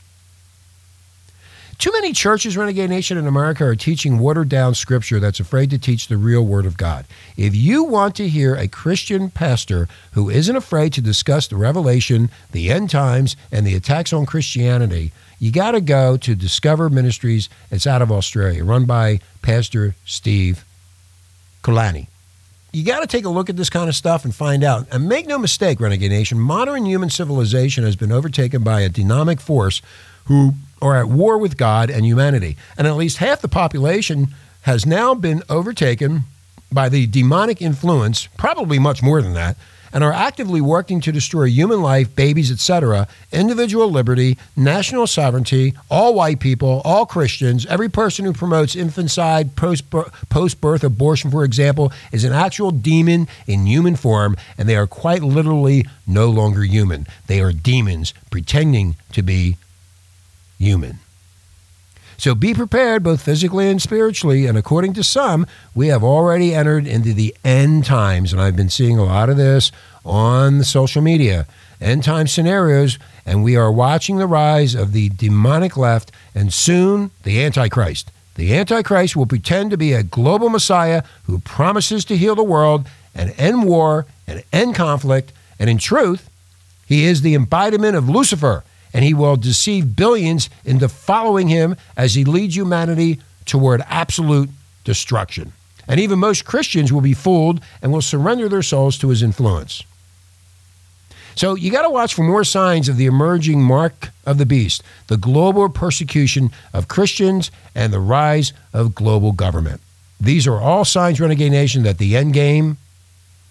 Too 1.78 1.92
many 1.92 2.12
churches, 2.12 2.56
Renegade 2.56 2.90
Nation 2.90 3.18
in 3.18 3.26
America, 3.26 3.64
are 3.64 3.76
teaching 3.76 4.18
watered 4.18 4.49
down 4.49 4.75
scripture 4.75 5.21
that's 5.21 5.40
afraid 5.40 5.71
to 5.71 5.78
teach 5.78 6.09
the 6.09 6.16
real 6.16 6.45
Word 6.45 6.64
of 6.66 6.76
God. 6.76 7.04
If 7.37 7.54
you 7.54 7.85
want 7.85 8.14
to 8.16 8.28
hear 8.28 8.54
a 8.54 8.66
Christian 8.66 9.30
pastor 9.30 9.88
who 10.12 10.30
isn't 10.30 10.56
afraid 10.56 10.92
to 10.95 11.00
discuss 11.02 11.47
the 11.47 11.56
revelation, 11.56 12.30
the 12.52 12.71
end 12.71 12.90
times, 12.90 13.37
and 13.52 13.66
the 13.66 13.75
attacks 13.75 14.12
on 14.12 14.25
Christianity, 14.25 15.12
you 15.38 15.52
got 15.52 15.73
to 15.73 15.83
go 15.83 16.16
to 16.16 16.35
Discover 16.35 16.88
Ministries. 16.88 17.50
It's 17.71 17.87
out 17.87 18.00
of 18.00 18.11
Australia, 18.11 18.64
run 18.64 18.87
by 18.87 19.21
Pastor 19.42 19.95
Steve 20.06 20.64
Cioccolanti. 21.66 22.06
You 22.73 22.85
got 22.85 23.00
to 23.00 23.06
take 23.06 23.25
a 23.25 23.30
look 23.30 23.49
at 23.49 23.56
this 23.56 23.71
kind 23.71 23.88
of 23.88 23.95
stuff 23.95 24.25
and 24.25 24.35
find 24.35 24.62
out. 24.62 24.87
And 24.92 25.09
make 25.09 25.26
no 25.26 25.38
mistake, 25.38 25.80
Renegade 25.80 26.11
Nation, 26.11 26.38
modern 26.38 26.85
human 26.85 27.11
civilization 27.11 27.85
has 27.85 27.97
been 27.97 28.12
overtaken 28.12 28.62
by 28.62 28.83
a 28.83 28.88
dynamic 28.88 29.40
force 29.40 29.80
who 30.26 30.54
are 30.83 30.97
at 30.97 31.09
war 31.09 31.38
with 31.38 31.56
God 31.56 31.90
and 31.90 32.04
humanity. 32.04 32.56
And 32.76 32.87
at 32.87 32.97
least 32.97 33.18
half 33.18 33.40
the 33.40 33.49
population 33.49 34.28
has 34.62 34.85
now 34.85 35.14
been 35.14 35.42
overtaken 35.49 36.25
by 36.73 36.88
the 36.88 37.06
demonic 37.06 37.62
influence, 37.62 38.26
probably 38.37 38.78
much 38.78 39.02
more 39.02 39.23
than 39.23 39.35
that, 39.35 39.56
and 39.92 40.02
are 40.02 40.12
actively 40.12 40.61
working 40.61 41.00
to 41.00 41.12
destroy 41.12 41.45
human 41.45 41.80
life, 41.80 42.14
babies, 42.14 42.50
etc., 42.50 43.06
individual 43.33 43.90
liberty, 43.90 44.37
national 44.56 45.06
sovereignty, 45.06 45.73
all 45.88 46.12
white 46.12 46.40
people, 46.40 46.83
all 46.85 47.06
Christians, 47.06 47.64
every 47.66 47.88
person 47.88 48.25
who 48.25 48.33
promotes 48.33 48.75
infanticide, 48.75 49.54
post 49.56 49.88
birth 50.61 50.85
abortion, 50.85 51.30
for 51.30 51.45
example, 51.45 51.92
is 52.12 52.25
an 52.25 52.33
actual 52.33 52.73
demon 52.73 53.28
in 53.47 53.64
human 53.64 53.97
form, 53.97 54.37
and 54.59 54.68
they 54.68 54.76
are 54.76 54.88
quite 54.88 55.23
literally 55.23 55.87
no 56.06 56.28
longer 56.28 56.64
human. 56.64 57.06
They 57.28 57.40
are 57.40 57.52
demons 57.52 58.12
pretending 58.30 58.97
to 59.12 59.23
be 59.23 59.56
human. 60.58 60.98
So 62.18 62.34
be 62.34 62.54
prepared 62.54 63.02
both 63.02 63.22
physically 63.22 63.68
and 63.68 63.80
spiritually. 63.80 64.46
And 64.46 64.56
according 64.56 64.94
to 64.94 65.04
some, 65.04 65.46
we 65.75 65.88
have 65.88 66.02
already 66.02 66.54
entered 66.54 66.86
into 66.86 67.12
the 67.12 67.36
end 67.44 67.84
times. 67.84 68.32
And 68.32 68.40
I've 68.40 68.56
been 68.56 68.70
seeing 68.70 68.98
a 68.98 69.04
lot 69.04 69.28
of 69.28 69.36
this 69.36 69.70
on 70.04 70.58
the 70.58 70.64
social 70.64 71.02
media 71.02 71.46
end 71.80 72.04
time 72.04 72.26
scenarios. 72.26 72.98
And 73.26 73.44
we 73.44 73.56
are 73.56 73.70
watching 73.70 74.16
the 74.16 74.26
rise 74.26 74.75
of 74.75 74.92
the 74.92 75.10
demonic 75.10 75.76
left 75.76 76.10
and 76.34 76.52
soon 76.52 77.10
the 77.22 77.42
Antichrist. 77.42 78.10
The 78.36 78.54
Antichrist 78.54 79.16
will 79.16 79.26
pretend 79.26 79.70
to 79.70 79.76
be 79.76 79.92
a 79.92 80.02
global 80.02 80.48
Messiah 80.48 81.02
who 81.25 81.38
promises 81.40 82.04
to 82.06 82.16
heal 82.16 82.34
the 82.34 82.42
world 82.42 82.86
and 83.14 83.34
end 83.38 83.64
war 83.64 84.06
and 84.26 84.42
end 84.52 84.75
conflict. 84.75 85.32
And 85.58 85.68
in 85.68 85.78
truth, 85.78 86.30
he 86.86 87.04
is 87.04 87.22
the 87.22 87.34
embodiment 87.34 87.96
of 87.96 88.08
Lucifer 88.08 88.62
and 88.97 89.05
he 89.05 89.12
will 89.12 89.37
deceive 89.37 89.95
billions 89.95 90.49
into 90.65 90.88
following 90.88 91.49
him 91.49 91.76
as 91.99 92.15
he 92.15 92.25
leads 92.25 92.57
humanity 92.57 93.21
toward 93.45 93.83
absolute 93.88 94.49
destruction. 94.85 95.53
And 95.87 96.00
even 96.00 96.19
most 96.19 96.47
Christians 96.47 96.91
will 96.91 97.03
be 97.03 97.12
fooled 97.12 97.61
and 97.83 97.93
will 97.93 98.00
surrender 98.00 98.49
their 98.49 98.62
souls 98.62 98.97
to 98.99 99.11
his 99.11 99.23
influence. 99.23 99.85
So 101.35 101.57
you 101.57 101.71
got 101.71 101.83
to 101.83 101.91
watch 101.91 102.15
for 102.15 102.23
more 102.23 102.43
signs 102.43 102.88
of 102.88 102.97
the 102.97 103.05
emerging 103.05 103.61
mark 103.61 104.12
of 104.25 104.38
the 104.38 104.47
beast, 104.47 104.83
the 105.09 105.19
global 105.19 105.69
persecution 105.69 106.50
of 106.73 106.88
Christians, 106.88 107.50
and 107.75 107.93
the 107.93 108.00
rise 108.00 108.55
of 108.73 108.95
global 108.95 109.33
government. 109.33 109.83
These 110.19 110.47
are 110.47 110.59
all 110.59 110.87
signs, 110.87 111.21
Renegade 111.21 111.53
Nation, 111.53 111.83
that 111.83 111.99
the 111.99 112.17
end 112.17 112.33
game 112.33 112.79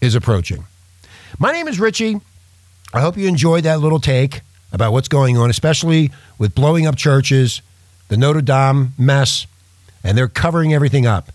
is 0.02 0.16
approaching. 0.16 0.66
My 1.38 1.52
name 1.52 1.68
is 1.68 1.80
Richie. 1.80 2.20
I 2.96 3.02
hope 3.02 3.16
you 3.16 3.28
enjoyed 3.28 3.66
that 3.66 3.80
little 3.80 4.00
take 4.00 4.42
about 4.76 4.92
what's 4.92 5.08
going 5.08 5.38
on, 5.38 5.50
especially 5.50 6.12
with 6.38 6.54
blowing 6.54 6.86
up 6.86 6.98
churches, 6.98 7.62
the 8.10 8.18
Notre 8.18 8.42
Dame 8.42 8.92
mess, 8.98 9.48
and 10.04 10.18
they're 10.18 10.28
covering 10.28 10.74
everything 10.74 11.08
up. 11.08 11.32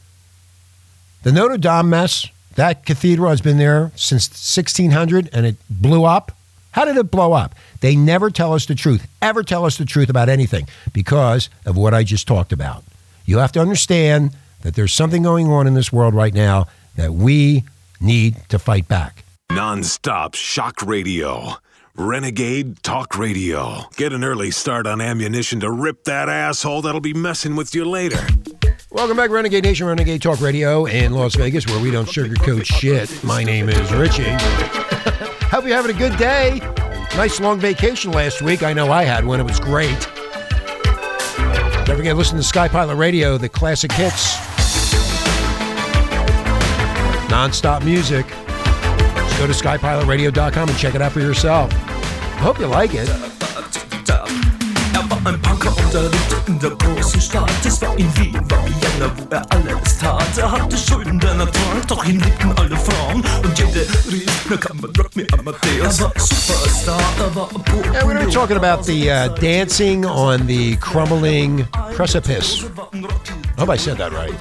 The 1.22 1.32
Notre 1.32 1.56
Dame 1.56 1.88
mess, 1.88 2.28
that 2.56 2.84
cathedral 2.84 3.30
has 3.30 3.40
been 3.40 3.56
there 3.56 3.92
since 3.96 4.28
1600 4.28 5.30
and 5.32 5.46
it 5.46 5.56
blew 5.70 6.04
up. 6.04 6.32
How 6.72 6.84
did 6.84 6.98
it 6.98 7.10
blow 7.10 7.32
up? 7.32 7.54
They 7.80 7.96
never 7.96 8.30
tell 8.30 8.52
us 8.52 8.66
the 8.66 8.74
truth, 8.74 9.08
ever 9.22 9.42
tell 9.42 9.64
us 9.64 9.78
the 9.78 9.86
truth 9.86 10.10
about 10.10 10.28
anything 10.28 10.68
because 10.92 11.48
of 11.64 11.78
what 11.78 11.94
I 11.94 12.04
just 12.04 12.28
talked 12.28 12.52
about. 12.52 12.84
You 13.24 13.38
have 13.38 13.52
to 13.52 13.60
understand 13.60 14.36
that 14.60 14.74
there's 14.74 14.92
something 14.92 15.22
going 15.22 15.48
on 15.48 15.66
in 15.66 15.72
this 15.72 15.90
world 15.90 16.14
right 16.14 16.34
now 16.34 16.66
that 16.96 17.14
we 17.14 17.64
need 18.02 18.36
to 18.50 18.58
fight 18.58 18.86
back. 18.86 19.24
Non-stop 19.50 20.34
shock 20.34 20.82
radio. 20.82 21.54
Renegade 22.00 22.82
Talk 22.82 23.18
Radio. 23.18 23.82
Get 23.94 24.14
an 24.14 24.24
early 24.24 24.50
start 24.50 24.86
on 24.86 25.02
ammunition 25.02 25.60
to 25.60 25.70
rip 25.70 26.04
that 26.04 26.30
asshole 26.30 26.80
that'll 26.80 27.02
be 27.02 27.12
messing 27.12 27.56
with 27.56 27.74
you 27.74 27.84
later. 27.84 28.18
Welcome 28.90 29.18
back, 29.18 29.28
Renegade 29.28 29.64
Nation, 29.64 29.86
Renegade 29.86 30.22
Talk 30.22 30.40
Radio 30.40 30.86
in 30.86 31.12
Las 31.12 31.34
Vegas, 31.34 31.66
where 31.66 31.78
we 31.78 31.90
don't 31.90 32.08
sugarcoat 32.08 32.64
shit. 32.64 33.22
My 33.22 33.44
name 33.44 33.68
is 33.68 33.92
Richie. 33.92 34.24
Hope 35.50 35.66
you're 35.66 35.76
having 35.76 35.94
a 35.94 35.98
good 35.98 36.16
day. 36.16 36.60
Nice 37.16 37.38
long 37.38 37.60
vacation 37.60 38.12
last 38.12 38.40
week. 38.40 38.62
I 38.62 38.72
know 38.72 38.90
I 38.90 39.04
had 39.04 39.26
one. 39.26 39.38
It 39.38 39.44
was 39.44 39.60
great. 39.60 40.00
Don't 41.84 41.96
forget, 41.98 42.12
to 42.12 42.14
listen 42.14 42.38
to 42.38 42.42
Sky 42.42 42.66
Pilot 42.66 42.96
Radio, 42.96 43.36
the 43.36 43.48
classic 43.50 43.92
hits. 43.92 44.38
Non-stop 47.28 47.84
music. 47.84 48.26
Just 48.26 49.38
go 49.38 49.46
to 49.46 49.52
skypilotradio.com 49.52 50.68
and 50.70 50.78
check 50.78 50.94
it 50.94 51.02
out 51.02 51.12
for 51.12 51.20
yourself. 51.20 51.70
Hope 52.40 52.58
you 52.58 52.66
like 52.66 52.94
it. 52.94 53.06
Er 54.92 55.10
war 55.10 55.18
ein 55.24 55.40
Punker 55.42 55.72
er 55.92 56.10
in 56.46 56.58
der 56.58 56.70
großen 56.70 57.20
Stadt. 57.20 57.50
Es 57.66 57.82
war 57.82 57.96
in 57.98 58.08
Wien, 58.16 58.34
war 58.50 58.64
Vienna, 58.64 59.12
wo 59.14 59.26
er 59.28 59.44
alles 59.50 59.98
tat. 59.98 60.38
Er 60.38 60.50
hatte 60.50 60.76
Schulden 60.76 61.20
der 61.20 61.34
Natur, 61.34 61.82
doch 61.86 62.02
ihn 62.06 62.18
liebten 62.18 62.50
alle 62.56 62.76
Frauen. 62.76 63.22
Und 63.44 63.58
jede 63.58 63.86
rief, 64.10 64.46
na 64.48 64.56
kann 64.56 64.80
man 64.80 64.90
Rock 64.96 65.14
me 65.16 65.26
Amadeus. 65.38 65.98
Er 65.98 66.04
war 66.04 66.12
Superstar, 66.16 67.00
er 67.18 67.34
war 67.36 67.48
Yeah, 67.92 68.04
we're 68.06 68.30
talking 68.30 68.56
about 68.56 68.84
the 68.84 69.10
uh, 69.10 69.28
dancing 69.38 70.06
on 70.06 70.46
the 70.46 70.76
crumbling 70.76 71.66
precipice. 71.94 72.64
I 73.58 73.60
hope 73.60 73.68
I 73.68 73.76
said 73.76 73.98
that 73.98 74.12
right. 74.12 74.32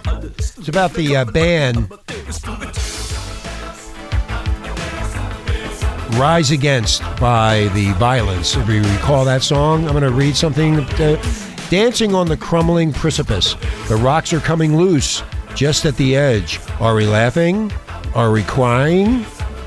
It's 0.58 0.70
about 0.70 0.94
the 0.94 1.18
uh, 1.18 1.26
band 1.26 1.90
Rise 6.20 6.52
Against 6.52 7.02
by 7.18 7.70
The 7.74 7.94
Violence. 7.94 8.58
If 8.58 8.68
you 8.68 8.82
recall 8.82 9.24
that 9.24 9.42
song, 9.42 9.86
I'm 9.86 9.92
going 9.92 10.04
to 10.04 10.12
read 10.12 10.36
something. 10.36 10.82
Uh, 10.82 11.16
Dancing 11.70 12.14
on 12.14 12.28
the 12.28 12.36
crumbling 12.36 12.92
precipice. 12.92 13.56
The 13.88 13.96
rocks 13.96 14.34
are 14.34 14.42
coming 14.42 14.76
loose 14.76 15.24
just 15.56 15.86
at 15.86 15.96
the 15.96 16.18
edge. 16.18 16.60
Are 16.82 16.94
we 16.94 17.06
laughing? 17.06 17.72
Are 18.16 18.32
we 18.34 18.44
crying? 18.44 19.26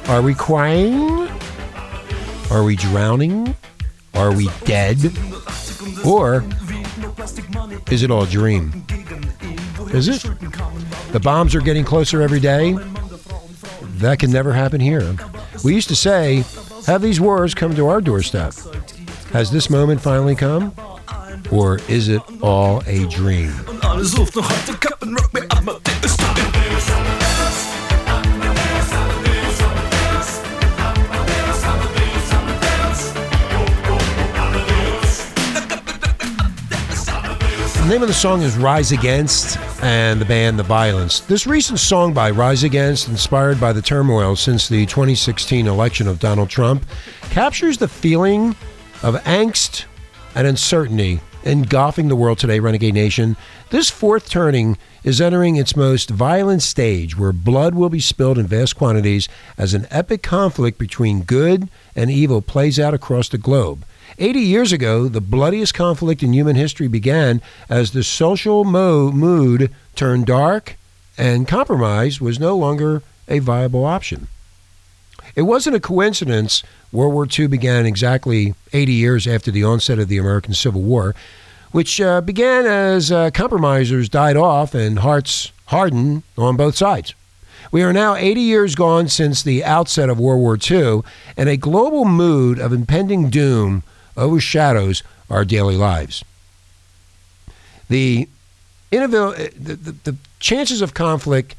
Are 0.09 0.21
we 0.21 0.35
crying? 0.35 1.27
Are 2.51 2.65
we 2.65 2.77
drowning? 2.77 3.57
Are 4.13 4.37
we 4.37 4.51
dead? 4.65 4.99
Or 6.05 6.45
is 7.91 8.03
it 8.03 8.11
all 8.11 8.25
a 8.25 8.27
dream? 8.27 8.85
Is 9.95 10.09
it? 10.09 10.23
The 11.13 11.21
bombs 11.21 11.55
are 11.55 11.63
getting 11.63 11.87
closer 11.87 12.21
every 12.21 12.41
day. 12.41 12.77
That 14.01 14.19
can 14.19 14.31
never 14.31 14.53
happen 14.53 14.83
here. 14.83 15.17
We 15.65 15.75
used 15.75 15.89
to 15.89 15.97
say, 15.97 16.45
have 16.87 17.03
these 17.03 17.21
wars 17.21 17.55
come 17.55 17.75
to 17.77 17.89
our 17.89 18.01
doorstep? 18.01 18.55
Has 19.33 19.51
this 19.51 19.71
moment 19.71 20.01
finally 20.01 20.35
come? 20.35 20.75
Or 21.51 21.79
is 21.89 22.09
it 22.09 22.23
all 22.43 22.83
a 22.87 23.07
dream? 23.09 23.53
The 37.83 37.89
name 37.89 38.03
of 38.03 38.07
the 38.07 38.15
song 38.15 38.43
is 38.43 38.57
Rise 38.57 38.93
Against 38.93 39.59
and 39.83 40.21
the 40.21 40.25
band 40.25 40.57
The 40.57 40.62
Violence. 40.62 41.19
This 41.19 41.49
recent 41.49 41.81
song 41.81 42.15
by 42.15 42.31
Rise 42.31 42.62
Against, 42.62 43.09
inspired 43.09 43.61
by 43.61 43.73
the 43.73 43.83
turmoil 43.83 44.37
since 44.37 44.69
the 44.69 44.87
2016 44.87 45.67
election 45.67 46.07
of 46.07 46.21
Donald 46.21 46.49
Trump, 46.49 46.87
captures 47.31 47.79
the 47.79 47.89
feeling 47.89 48.55
of 49.03 49.17
angst 49.25 49.87
and 50.37 50.47
uncertainty 50.47 51.21
engulfing 51.43 52.07
the 52.07 52.15
world 52.15 52.39
today, 52.39 52.61
Renegade 52.61 52.95
Nation. 52.95 53.37
This 53.71 53.91
fourth 53.91 54.31
turning 54.31 54.79
is 55.03 55.21
entering 55.21 55.57
its 55.57 55.75
most 55.75 56.09
violent 56.09 56.62
stage 56.62 57.19
where 57.19 57.33
blood 57.33 57.75
will 57.75 57.91
be 57.91 57.99
spilled 57.99 58.39
in 58.39 58.47
vast 58.47 58.77
quantities 58.77 59.29
as 59.59 59.75
an 59.75 59.89
epic 59.91 60.23
conflict 60.23 60.79
between 60.79 61.23
good 61.23 61.69
and 61.97 62.12
evil 62.12 62.43
plays 62.43 62.79
out 62.79 62.95
across 62.95 63.29
the 63.29 63.39
globe. 63.39 63.85
80 64.23 64.38
years 64.38 64.71
ago, 64.71 65.09
the 65.09 65.21
bloodiest 65.21 65.75
conflict 65.75 66.23
in 66.23 66.33
human 66.33 66.55
history 66.55 66.87
began 66.87 67.43
as 67.69 67.91
the 67.91 68.05
social 68.05 68.62
mo- 68.62 69.11
mood 69.11 69.69
turned 69.97 70.26
dark 70.26 70.76
and 71.19 71.49
compromise 71.49 72.21
was 72.21 72.38
no 72.38 72.57
longer 72.57 73.02
a 73.26 73.41
viable 73.41 73.85
option. 73.85 74.29
It 75.35 75.43
wasn't 75.43 75.75
a 75.75 75.81
coincidence 75.81 76.62
World 76.93 77.14
War 77.14 77.26
II 77.26 77.49
began 77.49 77.85
exactly 77.85 78.55
80 78.73 78.93
years 78.93 79.26
after 79.26 79.50
the 79.50 79.64
onset 79.64 79.99
of 79.99 80.07
the 80.07 80.19
American 80.19 80.55
Civil 80.55 80.83
War, 80.83 81.17
which 81.73 82.00
uh, 82.00 82.21
began 82.21 82.64
as 82.64 83.11
uh, 83.11 83.31
compromisers 83.33 84.09
died 84.09 84.37
off 84.37 84.73
and 84.73 85.00
hearts 85.00 85.50
hardened 85.67 86.23
on 86.38 86.57
both 86.57 86.76
sides. 86.76 87.14
We 87.73 87.83
are 87.83 87.93
now 87.93 88.14
80 88.14 88.41
years 88.41 88.76
gone 88.76 89.09
since 89.09 89.43
the 89.43 89.64
outset 89.64 90.09
of 90.09 90.21
World 90.21 90.41
War 90.41 90.57
II, 90.71 91.00
and 91.37 91.49
a 91.49 91.57
global 91.57 92.05
mood 92.05 92.61
of 92.61 92.73
impending 92.73 93.29
doom 93.29 93.83
overshadows 94.16 95.02
our 95.31 95.45
daily 95.45 95.76
lives. 95.76 96.25
The, 97.88 98.28
inavail- 98.90 99.35
uh, 99.35 99.50
the, 99.59 99.75
the, 99.75 99.92
the 100.04 100.16
chances 100.40 100.81
of 100.83 100.95
conflict 100.95 101.54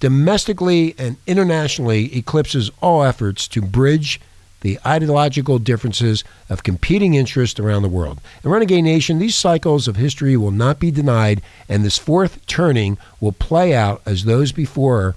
domestically 0.00 0.94
and 0.98 1.16
internationally 1.26 2.16
eclipses 2.16 2.70
all 2.80 3.04
efforts 3.04 3.46
to 3.48 3.62
bridge 3.62 4.20
the 4.62 4.78
ideological 4.86 5.58
differences 5.58 6.24
of 6.48 6.62
competing 6.62 7.14
interests 7.14 7.58
around 7.58 7.82
the 7.82 7.88
world. 7.88 8.20
In 8.44 8.50
Renegade 8.50 8.84
Nation, 8.84 9.18
these 9.18 9.34
cycles 9.34 9.88
of 9.88 9.96
history 9.96 10.36
will 10.36 10.52
not 10.52 10.78
be 10.78 10.90
denied, 10.90 11.42
and 11.68 11.84
this 11.84 11.98
fourth 11.98 12.44
turning 12.46 12.96
will 13.20 13.32
play 13.32 13.74
out 13.74 14.02
as 14.06 14.24
those 14.24 14.52
before 14.52 15.16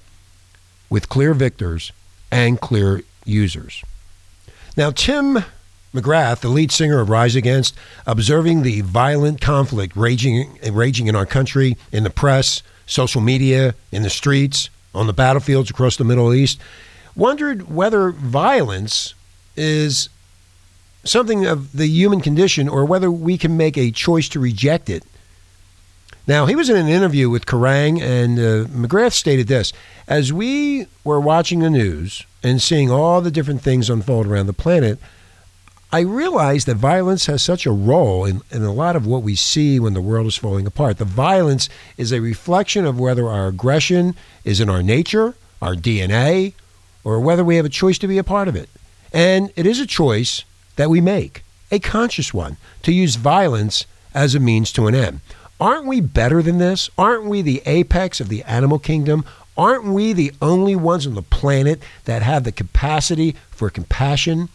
with 0.90 1.08
clear 1.08 1.32
victors 1.32 1.92
and 2.30 2.60
clear 2.60 3.02
users. 3.24 3.82
Now, 4.76 4.90
Tim 4.90 5.44
McIlrath, 5.96 6.40
the 6.40 6.48
lead 6.48 6.70
singer 6.70 7.00
of 7.00 7.10
Rise 7.10 7.34
Against, 7.34 7.74
observing 8.06 8.62
the 8.62 8.82
violent 8.82 9.40
conflict 9.40 9.96
raging, 9.96 10.58
raging 10.70 11.06
in 11.06 11.16
our 11.16 11.26
country, 11.26 11.76
in 11.90 12.04
the 12.04 12.10
press, 12.10 12.62
social 12.86 13.20
media, 13.20 13.74
in 13.90 14.02
the 14.02 14.10
streets, 14.10 14.70
on 14.94 15.06
the 15.06 15.12
battlefields 15.12 15.70
across 15.70 15.96
the 15.96 16.04
Middle 16.04 16.32
East, 16.32 16.60
wondered 17.14 17.70
whether 17.72 18.10
violence 18.10 19.14
is 19.56 20.08
something 21.04 21.46
of 21.46 21.72
the 21.72 21.86
human 21.86 22.20
condition 22.20 22.68
or 22.68 22.84
whether 22.84 23.10
we 23.10 23.38
can 23.38 23.56
make 23.56 23.76
a 23.76 23.90
choice 23.90 24.28
to 24.28 24.40
reject 24.40 24.90
it. 24.90 25.04
Now, 26.26 26.46
he 26.46 26.56
was 26.56 26.68
in 26.68 26.76
an 26.76 26.88
interview 26.88 27.30
with 27.30 27.46
Kerrang, 27.46 28.02
and 28.02 28.38
uh, 28.38 28.68
McIlrath 28.68 29.12
stated 29.12 29.46
this 29.46 29.72
As 30.08 30.32
we 30.32 30.88
were 31.04 31.20
watching 31.20 31.60
the 31.60 31.70
news 31.70 32.24
and 32.42 32.60
seeing 32.60 32.90
all 32.90 33.20
the 33.20 33.30
different 33.30 33.62
things 33.62 33.88
unfold 33.88 34.26
around 34.26 34.46
the 34.46 34.52
planet, 34.52 34.98
I 35.92 36.00
realize 36.00 36.64
that 36.64 36.76
violence 36.76 37.26
has 37.26 37.42
such 37.42 37.64
a 37.64 37.70
role 37.70 38.24
in, 38.24 38.40
in 38.50 38.62
a 38.62 38.72
lot 38.72 38.96
of 38.96 39.06
what 39.06 39.22
we 39.22 39.36
see 39.36 39.78
when 39.78 39.94
the 39.94 40.00
world 40.00 40.26
is 40.26 40.36
falling 40.36 40.66
apart. 40.66 40.98
The 40.98 41.04
violence 41.04 41.68
is 41.96 42.12
a 42.12 42.20
reflection 42.20 42.84
of 42.84 42.98
whether 42.98 43.28
our 43.28 43.46
aggression 43.46 44.16
is 44.44 44.60
in 44.60 44.68
our 44.68 44.82
nature, 44.82 45.36
our 45.62 45.74
DNA, 45.74 46.54
or 47.04 47.20
whether 47.20 47.44
we 47.44 47.56
have 47.56 47.64
a 47.64 47.70
choice 47.70 47.98
to 47.98 48.08
be 48.08 48.18
a 48.18 48.24
part 48.24 48.48
of 48.48 48.56
it. 48.56 48.68
And 49.12 49.52
it 49.54 49.64
is 49.64 49.78
a 49.78 49.86
choice 49.86 50.44
that 50.74 50.90
we 50.90 51.00
make, 51.00 51.44
a 51.70 51.78
conscious 51.78 52.34
one, 52.34 52.56
to 52.82 52.92
use 52.92 53.14
violence 53.14 53.86
as 54.12 54.34
a 54.34 54.40
means 54.40 54.72
to 54.72 54.88
an 54.88 54.94
end. 54.94 55.20
Aren't 55.60 55.86
we 55.86 56.00
better 56.00 56.42
than 56.42 56.58
this? 56.58 56.90
Aren't 56.98 57.26
we 57.26 57.42
the 57.42 57.62
apex 57.64 58.20
of 58.20 58.28
the 58.28 58.42
animal 58.42 58.80
kingdom? 58.80 59.24
Aren't 59.56 59.84
we 59.84 60.12
the 60.12 60.32
only 60.42 60.74
ones 60.74 61.06
on 61.06 61.14
the 61.14 61.22
planet 61.22 61.80
that 62.04 62.22
have 62.22 62.42
the 62.44 62.52
capacity 62.52 63.36
for 63.50 63.70
compassion? 63.70 64.48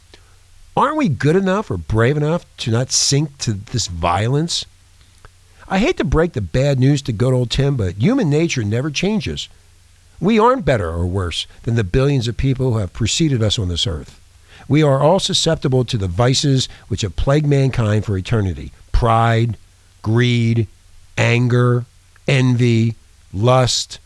Aren't 0.75 0.97
we 0.97 1.09
good 1.09 1.35
enough 1.35 1.69
or 1.69 1.77
brave 1.77 2.15
enough 2.15 2.45
to 2.57 2.71
not 2.71 2.91
sink 2.91 3.37
to 3.39 3.53
this 3.53 3.87
violence? 3.87 4.65
I 5.67 5.79
hate 5.79 5.97
to 5.97 6.03
break 6.03 6.33
the 6.33 6.41
bad 6.41 6.79
news 6.79 7.01
to 7.03 7.13
good 7.13 7.33
old 7.33 7.51
Tim, 7.51 7.75
but 7.75 7.95
human 7.95 8.29
nature 8.29 8.63
never 8.63 8.89
changes. 8.89 9.49
We 10.21 10.39
aren't 10.39 10.65
better 10.65 10.89
or 10.89 11.05
worse 11.05 11.45
than 11.63 11.75
the 11.75 11.83
billions 11.83 12.27
of 12.27 12.37
people 12.37 12.71
who 12.71 12.79
have 12.79 12.93
preceded 12.93 13.43
us 13.43 13.59
on 13.59 13.67
this 13.67 13.87
earth. 13.87 14.19
We 14.67 14.83
are 14.83 14.99
all 14.99 15.19
susceptible 15.19 15.83
to 15.85 15.97
the 15.97 16.07
vices 16.07 16.69
which 16.87 17.01
have 17.01 17.15
plagued 17.15 17.47
mankind 17.47 18.05
for 18.05 18.17
eternity 18.17 18.71
pride, 18.91 19.57
greed, 20.03 20.67
anger, 21.17 21.85
envy, 22.27 22.95
lust, 23.33 23.99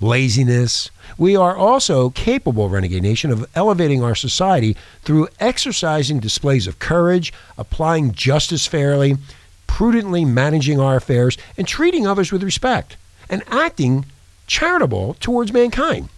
laziness. 0.00 0.90
We 1.18 1.36
are 1.36 1.56
also 1.56 2.10
capable, 2.10 2.68
Renegade 2.68 3.02
Nation, 3.02 3.30
of 3.30 3.48
elevating 3.54 4.02
our 4.02 4.14
society 4.14 4.76
through 5.02 5.28
exercising 5.40 6.20
displays 6.20 6.66
of 6.66 6.78
courage, 6.78 7.32
applying 7.56 8.12
justice 8.12 8.66
fairly, 8.66 9.16
prudently 9.66 10.24
managing 10.24 10.80
our 10.80 10.96
affairs, 10.96 11.38
and 11.56 11.66
treating 11.66 12.06
others 12.06 12.32
with 12.32 12.42
respect, 12.42 12.96
and 13.28 13.42
acting 13.48 14.06
charitable 14.46 15.14
towards 15.14 15.52
mankind. 15.52 16.08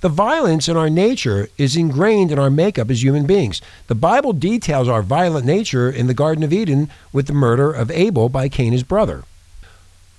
The 0.00 0.08
violence 0.10 0.68
in 0.68 0.76
our 0.76 0.90
nature 0.90 1.48
is 1.56 1.76
ingrained 1.76 2.30
in 2.30 2.38
our 2.38 2.50
makeup 2.50 2.90
as 2.90 3.02
human 3.02 3.26
beings. 3.26 3.62
The 3.86 3.94
Bible 3.94 4.34
details 4.34 4.88
our 4.88 5.02
violent 5.02 5.46
nature 5.46 5.90
in 5.90 6.06
the 6.06 6.14
Garden 6.14 6.44
of 6.44 6.52
Eden 6.52 6.90
with 7.12 7.26
the 7.26 7.32
murder 7.32 7.72
of 7.72 7.90
Abel 7.90 8.28
by 8.28 8.48
Cain, 8.48 8.72
his 8.72 8.82
brother. 8.82 9.24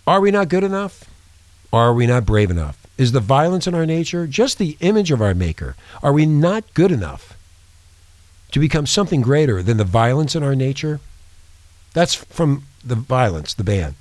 Are 0.08 0.20
we 0.20 0.32
not 0.32 0.50
good 0.50 0.64
enough? 0.64 1.04
Are 1.72 1.94
we 1.94 2.08
not 2.08 2.26
brave 2.26 2.50
enough? 2.50 2.86
Is 2.98 3.12
the 3.12 3.20
violence 3.20 3.68
in 3.68 3.76
our 3.76 3.86
nature 3.86 4.26
just 4.26 4.58
the 4.58 4.78
image 4.80 5.12
of 5.12 5.22
our 5.22 5.36
Maker? 5.36 5.76
Are 6.02 6.14
we 6.14 6.26
not 6.26 6.74
good 6.74 6.92
enough 6.92 7.38
to 8.52 8.60
become 8.60 8.88
something 8.88 9.22
greater 9.22 9.62
than 9.62 9.78
the 9.78 9.84
violence 9.84 10.36
in 10.36 10.44
our 10.44 10.56
nature? 10.56 11.00
That's 11.94 12.16
from 12.16 12.64
the 12.84 12.96
violence, 12.96 13.54
the 13.54 13.64
band. 13.64 13.96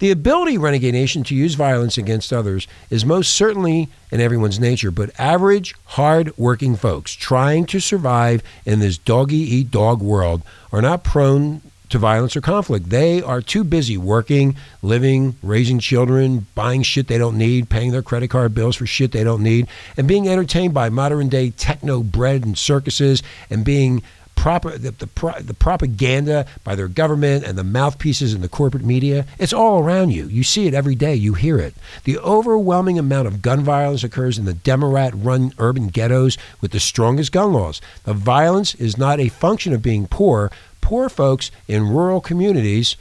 The 0.00 0.10
ability, 0.10 0.58
Renegade 0.58 0.94
Nation, 0.94 1.24
to 1.24 1.34
use 1.34 1.54
violence 1.54 1.98
against 1.98 2.32
others 2.32 2.68
is 2.90 3.04
most 3.04 3.32
certainly 3.32 3.88
in 4.12 4.20
everyone's 4.20 4.60
nature, 4.60 4.90
but 4.90 5.18
average, 5.18 5.74
hard 5.86 6.36
working 6.36 6.76
folks 6.76 7.12
trying 7.12 7.64
to 7.66 7.80
survive 7.80 8.42
in 8.64 8.80
this 8.80 8.98
doggy 8.98 9.36
eat 9.36 9.70
dog 9.70 10.00
world 10.00 10.42
are 10.72 10.82
not 10.82 11.04
prone 11.04 11.62
to 11.90 11.98
violence 11.98 12.36
or 12.36 12.40
conflict. 12.40 12.90
They 12.90 13.22
are 13.22 13.40
too 13.40 13.64
busy 13.64 13.96
working, 13.96 14.56
living, 14.82 15.36
raising 15.42 15.78
children, 15.78 16.46
buying 16.54 16.82
shit 16.82 17.08
they 17.08 17.18
don't 17.18 17.38
need, 17.38 17.68
paying 17.68 17.92
their 17.92 18.02
credit 18.02 18.28
card 18.28 18.54
bills 18.54 18.76
for 18.76 18.86
shit 18.86 19.12
they 19.12 19.24
don't 19.24 19.42
need, 19.42 19.68
and 19.96 20.06
being 20.06 20.28
entertained 20.28 20.74
by 20.74 20.88
modern 20.88 21.28
day 21.28 21.50
techno 21.50 22.02
bread 22.02 22.44
and 22.44 22.56
circuses 22.58 23.22
and 23.50 23.64
being 23.64 24.02
prop- 24.38 24.62
the, 24.62 24.94
the, 24.96 25.42
the 25.42 25.54
propaganda 25.54 26.46
by 26.64 26.74
their 26.74 26.88
government 26.88 27.44
and 27.44 27.58
the 27.58 27.64
mouthpieces 27.64 28.32
in 28.32 28.40
the 28.40 28.48
corporate 28.48 28.84
media, 28.84 29.26
it's 29.38 29.52
all 29.52 29.82
around 29.82 30.10
you. 30.10 30.26
You 30.26 30.44
see 30.44 30.66
it 30.66 30.74
every 30.74 30.94
day, 30.94 31.14
you 31.14 31.34
hear 31.34 31.58
it. 31.58 31.74
The 32.04 32.18
overwhelming 32.18 32.98
amount 32.98 33.26
of 33.26 33.42
gun 33.42 33.62
violence 33.62 34.04
occurs 34.04 34.38
in 34.38 34.44
the 34.44 34.54
Democrat 34.54 35.12
run 35.14 35.52
urban 35.58 35.88
ghettos 35.88 36.38
with 36.60 36.70
the 36.70 36.80
strongest 36.80 37.32
gun 37.32 37.52
laws. 37.52 37.80
The 38.04 38.14
violence 38.14 38.74
is 38.76 38.96
not 38.96 39.20
a 39.20 39.28
function 39.28 39.72
of 39.72 39.82
being 39.82 40.06
poor. 40.06 40.50
Poor 40.80 41.08
folks 41.08 41.50
in 41.66 41.88
rural 41.88 42.20
communities 42.20 42.96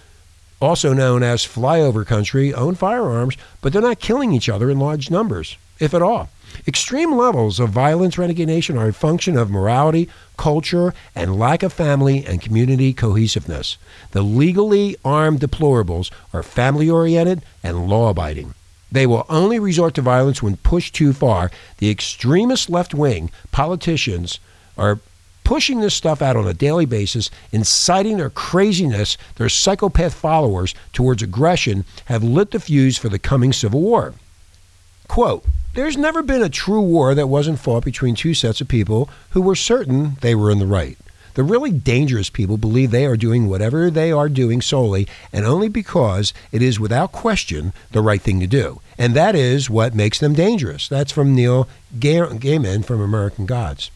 also 0.59 0.93
known 0.93 1.23
as 1.23 1.45
flyover 1.45 2.05
country, 2.05 2.53
own 2.53 2.75
firearms, 2.75 3.37
but 3.61 3.71
they're 3.71 3.81
not 3.81 3.99
killing 3.99 4.33
each 4.33 4.49
other 4.49 4.69
in 4.69 4.79
large 4.79 5.11
numbers, 5.11 5.57
if 5.79 5.93
at 5.93 6.01
all. 6.01 6.29
Extreme 6.67 7.15
levels 7.15 7.59
of 7.59 7.69
violence, 7.69 8.17
Renegade 8.17 8.47
Nation, 8.47 8.77
are 8.77 8.87
a 8.87 8.93
function 8.93 9.37
of 9.37 9.51
morality, 9.51 10.09
culture, 10.37 10.93
and 11.13 11.37
lack 11.37 11.61
of 11.61 11.73
family 11.73 12.25
and 12.25 12.41
community 12.41 12.93
cohesiveness. 12.93 13.77
The 14.11 14.23
legally 14.23 14.95
armed 15.05 15.39
deplorables 15.39 16.09
are 16.33 16.43
family 16.43 16.89
oriented 16.89 17.43
and 17.61 17.87
law 17.87 18.09
abiding. 18.09 18.53
They 18.91 19.05
will 19.05 19.25
only 19.29 19.59
resort 19.59 19.93
to 19.95 20.01
violence 20.01 20.41
when 20.41 20.57
pushed 20.57 20.95
too 20.95 21.11
far. 21.13 21.51
The 21.79 21.91
extremist 21.91 22.69
left 22.69 22.93
wing 22.93 23.29
politicians 23.51 24.39
are 24.77 24.99
pushing 25.47 25.79
this 25.79 25.95
stuff 25.95 26.21
out 26.21 26.35
on 26.35 26.45
a 26.45 26.53
daily 26.53 26.85
basis, 26.85 27.31
inciting 27.53 28.17
their 28.17 28.29
craziness, 28.29 29.17
their 29.37 29.47
psychopath 29.47 30.13
followers 30.13 30.75
towards 30.91 31.23
aggression, 31.23 31.85
have 32.07 32.21
lit 32.21 32.51
the 32.51 32.59
fuse 32.59 32.97
for 32.97 33.07
the 33.07 33.17
coming 33.17 33.53
civil 33.53 33.79
war. 33.79 34.13
Quote, 35.07 35.45
there's 35.73 35.95
never 35.95 36.21
been 36.21 36.43
a 36.43 36.49
true 36.49 36.81
war 36.81 37.15
that 37.15 37.29
wasn't 37.29 37.59
fought 37.59 37.85
between 37.85 38.13
two 38.13 38.33
sets 38.33 38.59
of 38.59 38.67
people 38.67 39.09
who 39.29 39.39
were 39.39 39.55
certain 39.55 40.17
they 40.19 40.35
were 40.35 40.51
in 40.51 40.59
the 40.59 40.67
right. 40.67 40.97
The 41.35 41.45
really 41.45 41.71
dangerous 41.71 42.29
people 42.29 42.57
believe 42.57 42.91
they 42.91 43.05
are 43.05 43.15
doing 43.15 43.47
whatever 43.47 43.89
they 43.89 44.11
are 44.11 44.27
doing 44.27 44.59
solely 44.59 45.07
and 45.31 45.45
only 45.45 45.69
because 45.69 46.33
it 46.51 46.61
is 46.61 46.77
without 46.77 47.13
question 47.13 47.71
the 47.93 48.01
right 48.01 48.21
thing 48.21 48.41
to 48.41 48.47
do. 48.47 48.81
And 48.97 49.13
that 49.13 49.33
is 49.33 49.69
what 49.69 49.95
makes 49.95 50.19
them 50.19 50.33
dangerous. 50.33 50.89
That's 50.89 51.13
from 51.13 51.33
Neil 51.33 51.69
Gaiman 51.97 52.83
from 52.83 52.99
American 52.99 53.45
Gods. 53.45 53.91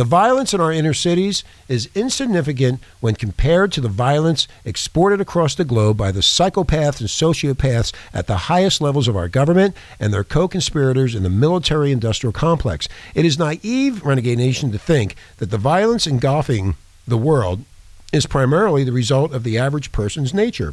The 0.00 0.04
violence 0.04 0.54
in 0.54 0.62
our 0.62 0.72
inner 0.72 0.94
cities 0.94 1.44
is 1.68 1.90
insignificant 1.94 2.80
when 3.00 3.16
compared 3.16 3.70
to 3.72 3.82
the 3.82 3.88
violence 3.90 4.48
exported 4.64 5.20
across 5.20 5.54
the 5.54 5.62
globe 5.62 5.98
by 5.98 6.10
the 6.10 6.20
psychopaths 6.20 7.00
and 7.00 7.10
sociopaths 7.10 7.92
at 8.14 8.26
the 8.26 8.48
highest 8.48 8.80
levels 8.80 9.08
of 9.08 9.16
our 9.18 9.28
government 9.28 9.76
and 9.98 10.10
their 10.10 10.24
co 10.24 10.48
conspirators 10.48 11.14
in 11.14 11.22
the 11.22 11.28
military 11.28 11.92
industrial 11.92 12.32
complex. 12.32 12.88
It 13.14 13.26
is 13.26 13.38
naive, 13.38 14.02
Renegade 14.02 14.38
Nation, 14.38 14.72
to 14.72 14.78
think 14.78 15.16
that 15.36 15.50
the 15.50 15.58
violence 15.58 16.06
engulfing 16.06 16.76
the 17.06 17.18
world 17.18 17.62
is 18.10 18.24
primarily 18.24 18.84
the 18.84 18.92
result 18.92 19.34
of 19.34 19.44
the 19.44 19.58
average 19.58 19.92
person's 19.92 20.32
nature. 20.32 20.72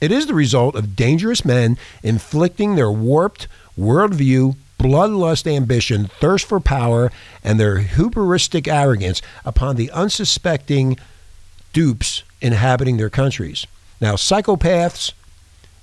It 0.00 0.10
is 0.10 0.26
the 0.26 0.34
result 0.34 0.74
of 0.74 0.96
dangerous 0.96 1.44
men 1.44 1.78
inflicting 2.02 2.74
their 2.74 2.90
warped 2.90 3.46
worldview 3.78 4.56
bloodlust 4.80 5.46
ambition, 5.46 6.06
thirst 6.20 6.46
for 6.46 6.58
power, 6.58 7.12
and 7.44 7.60
their 7.60 7.80
hubristic 7.80 8.66
arrogance 8.66 9.20
upon 9.44 9.76
the 9.76 9.90
unsuspecting 9.90 10.96
dupes 11.74 12.22
inhabiting 12.40 12.96
their 12.96 13.10
countries. 13.10 13.66
Now, 14.00 14.14
psychopaths 14.14 15.12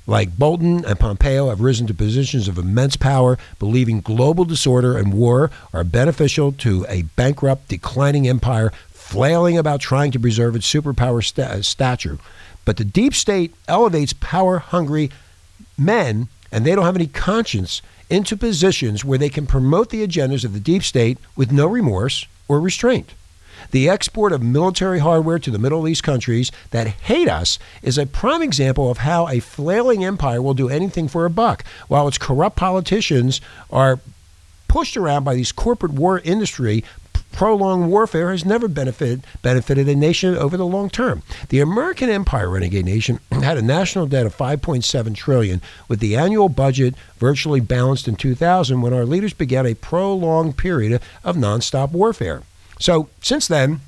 like 0.07 0.37
Bolton 0.39 0.83
and 0.83 0.99
Pompeo 0.99 1.49
have 1.49 1.61
risen 1.61 1.85
to 1.87 1.93
positions 1.93 2.47
of 2.47 2.57
immense 2.57 2.97
power, 2.97 3.37
believing 3.59 4.01
global 4.01 4.45
disorder 4.45 4.97
and 4.97 5.13
war 5.13 5.51
are 5.73 5.83
beneficial 5.83 6.51
to 6.53 6.85
a 6.89 7.03
bankrupt, 7.03 7.67
declining 7.67 8.27
empire 8.27 8.71
flailing 8.89 9.57
about 9.57 9.79
trying 9.79 10.11
to 10.11 10.19
preserve 10.19 10.55
its 10.55 10.71
superpower 10.71 11.23
st- 11.23 11.63
stature. 11.63 12.17
But 12.65 12.77
the 12.77 12.85
deep 12.85 13.13
state 13.13 13.53
elevates 13.67 14.13
power 14.13 14.57
hungry 14.57 15.11
men, 15.77 16.29
and 16.51 16.65
they 16.65 16.73
don't 16.73 16.85
have 16.85 16.95
any 16.95 17.07
conscience 17.07 17.81
into 18.09 18.37
positions 18.37 19.03
where 19.03 19.17
they 19.17 19.29
can 19.29 19.45
promote 19.45 19.89
the 19.89 20.05
agendas 20.05 20.45
of 20.45 20.53
the 20.53 20.59
deep 20.59 20.83
state 20.83 21.17
with 21.35 21.51
no 21.51 21.67
remorse 21.67 22.25
or 22.47 22.59
restraint. 22.59 23.13
The 23.71 23.89
export 23.89 24.31
of 24.31 24.41
military 24.41 24.99
hardware 24.99 25.39
to 25.39 25.51
the 25.51 25.59
Middle 25.59 25.87
East 25.87 26.03
countries 26.03 26.51
that 26.71 26.87
hate 26.87 27.27
us 27.27 27.59
is 27.81 27.97
a 27.97 28.05
prime 28.05 28.41
example 28.41 28.89
of 28.89 28.99
how 28.99 29.27
a 29.27 29.39
flailing 29.39 30.05
empire 30.05 30.41
will 30.41 30.53
do 30.53 30.69
anything 30.69 31.07
for 31.07 31.25
a 31.25 31.29
buck, 31.29 31.63
while 31.87 32.07
its 32.07 32.17
corrupt 32.17 32.55
politicians 32.55 33.41
are 33.71 33.99
pushed 34.67 34.95
around 34.95 35.23
by 35.23 35.33
these 35.33 35.51
corporate 35.51 35.93
war 35.93 36.19
industry 36.19 36.83
prolonged 37.31 37.89
warfare 37.89 38.31
has 38.31 38.45
never 38.45 38.67
benefited 38.67 39.25
benefited 39.41 39.87
a 39.87 39.95
nation 39.95 40.35
over 40.35 40.57
the 40.57 40.65
long 40.65 40.89
term. 40.89 41.23
The 41.49 41.59
American 41.59 42.09
Empire 42.09 42.49
renegade 42.49 42.85
nation 42.85 43.19
had 43.31 43.57
a 43.57 43.61
national 43.61 44.07
debt 44.07 44.25
of 44.25 44.35
5.7 44.35 45.15
trillion 45.15 45.61
with 45.87 45.99
the 45.99 46.15
annual 46.15 46.49
budget 46.49 46.95
virtually 47.17 47.59
balanced 47.59 48.07
in 48.07 48.15
2000 48.15 48.81
when 48.81 48.93
our 48.93 49.05
leaders 49.05 49.33
began 49.33 49.65
a 49.65 49.75
prolonged 49.75 50.57
period 50.57 51.01
of 51.23 51.35
nonstop 51.35 51.91
warfare. 51.91 52.43
So, 52.79 53.09
since 53.21 53.47
then, 53.47 53.81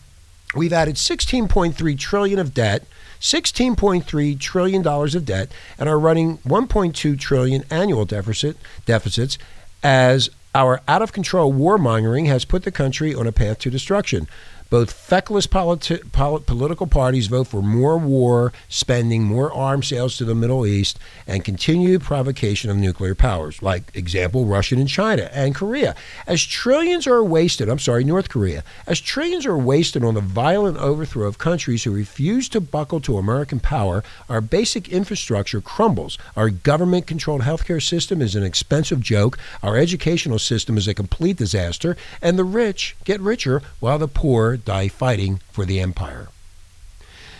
we've 0.55 0.73
added 0.73 0.95
16.3 0.95 1.99
trillion 1.99 2.39
of 2.39 2.53
debt 2.53 2.85
16.3 3.19 4.39
trillion 4.39 4.81
dollars 4.81 5.13
of 5.13 5.25
debt 5.25 5.51
and 5.77 5.89
are 5.89 5.99
running 5.99 6.37
1.2 6.39 7.19
trillion 7.19 7.63
annual 7.69 8.05
deficit 8.05 8.55
deficits 8.85 9.37
as 9.83 10.29
our 10.55 10.81
out 10.87 11.01
of 11.01 11.13
control 11.13 11.53
warmongering 11.53 12.25
has 12.27 12.45
put 12.45 12.63
the 12.63 12.71
country 12.71 13.13
on 13.13 13.27
a 13.27 13.31
path 13.31 13.59
to 13.59 13.69
destruction. 13.69 14.27
Both 14.69 14.91
feckless 14.91 15.47
politi- 15.47 16.11
pol- 16.11 16.41
political 16.41 16.85
parties 16.85 17.25
vote 17.25 17.47
for 17.47 17.63
more 17.63 17.97
war 17.97 18.53
spending, 18.67 19.23
more 19.23 19.51
arms 19.51 19.87
sales 19.87 20.15
to 20.17 20.25
the 20.25 20.35
Middle 20.35 20.63
East, 20.63 20.99
and 21.25 21.43
continued 21.43 22.01
provocation 22.01 22.69
of 22.69 22.77
nuclear 22.77 23.15
powers, 23.15 23.63
like 23.63 23.89
example 23.95 24.45
Russia 24.45 24.75
and 24.75 24.87
China 24.87 25.27
and 25.33 25.55
Korea. 25.55 25.95
As 26.27 26.45
trillions 26.45 27.07
are 27.07 27.23
wasted, 27.23 27.67
I'm 27.67 27.79
sorry, 27.79 28.03
North 28.03 28.29
Korea, 28.29 28.63
as 28.85 29.01
trillions 29.01 29.47
are 29.47 29.57
wasted 29.57 30.03
on 30.03 30.13
the 30.13 30.21
violent 30.21 30.77
overthrow 30.77 31.27
of 31.27 31.39
countries 31.39 31.83
who 31.83 31.91
refuse 31.91 32.47
to 32.49 32.61
buckle 32.61 33.01
to 33.01 33.17
American 33.17 33.59
power, 33.59 34.03
our 34.29 34.39
basic 34.39 34.87
infrastructure 34.89 35.61
crumbles. 35.61 36.19
Our 36.35 36.51
government 36.51 37.07
controlled 37.07 37.41
healthcare 37.41 37.81
system 37.81 38.21
is 38.21 38.35
an 38.35 38.43
expensive 38.43 39.01
joke, 39.01 39.39
our 39.63 39.77
educational 39.77 40.37
system 40.37 40.77
is 40.77 40.87
a 40.87 40.93
complete 40.93 41.37
disaster, 41.37 41.97
and 42.21 42.37
the 42.37 42.43
rich 42.43 42.95
get 43.03 43.19
richer 43.19 43.63
while 43.79 43.97
the 43.97 44.07
poor 44.07 44.58
die 44.65 44.87
fighting 44.87 45.41
for 45.51 45.65
the 45.65 45.79
empire. 45.79 46.29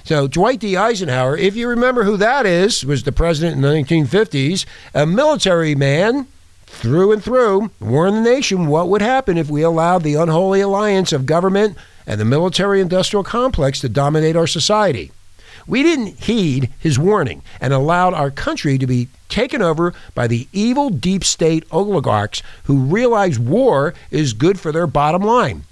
So, 0.04 0.28
Dwight 0.28 0.60
D. 0.60 0.76
Eisenhower, 0.76 1.38
if 1.38 1.56
you 1.56 1.68
remember 1.68 2.04
who 2.04 2.18
that 2.18 2.46
is, 2.46 2.86
was 2.86 3.04
the 3.04 3.12
president 3.12 3.56
in 3.56 3.62
the 3.62 3.68
1950s, 3.68 4.66
a 4.94 5.06
military 5.06 5.76
man 5.76 6.28
through 6.66 7.12
and 7.12 7.24
through, 7.24 7.72
warned 7.80 8.18
the 8.18 8.22
nation 8.22 8.68
what 8.68 8.88
would 8.90 9.02
happen 9.02 9.38
if 9.38 9.50
we 9.50 9.62
allowed 9.62 10.04
the 10.04 10.16
unholy 10.16 10.62
alliance 10.62 11.12
of 11.12 11.26
government 11.26 11.78
and 12.08 12.20
the 12.20 12.26
military 12.26 12.82
industrial 12.82 13.24
complex 13.24 13.80
to 13.82 13.90
dominate 13.90 14.36
our 14.36 14.48
society. 14.48 15.12
We 15.68 15.84
didn't 15.84 16.24
heed 16.24 16.70
his 16.80 16.98
warning 16.98 17.44
and 17.62 17.74
allowed 17.74 18.16
our 18.16 18.32
country 18.32 18.80
to 18.80 18.88
be 18.88 19.10
taken 19.28 19.62
over 19.62 19.94
by 20.16 20.26
the 20.26 20.48
evil 20.52 20.90
deep 20.90 21.24
state 21.24 21.64
oligarchs 21.72 22.42
who 22.64 22.80
realize 22.80 23.38
war 23.38 23.94
is 24.10 24.34
good 24.34 24.60
for 24.60 24.72
their 24.72 24.88
bottom 24.88 25.22
line. 25.22 25.66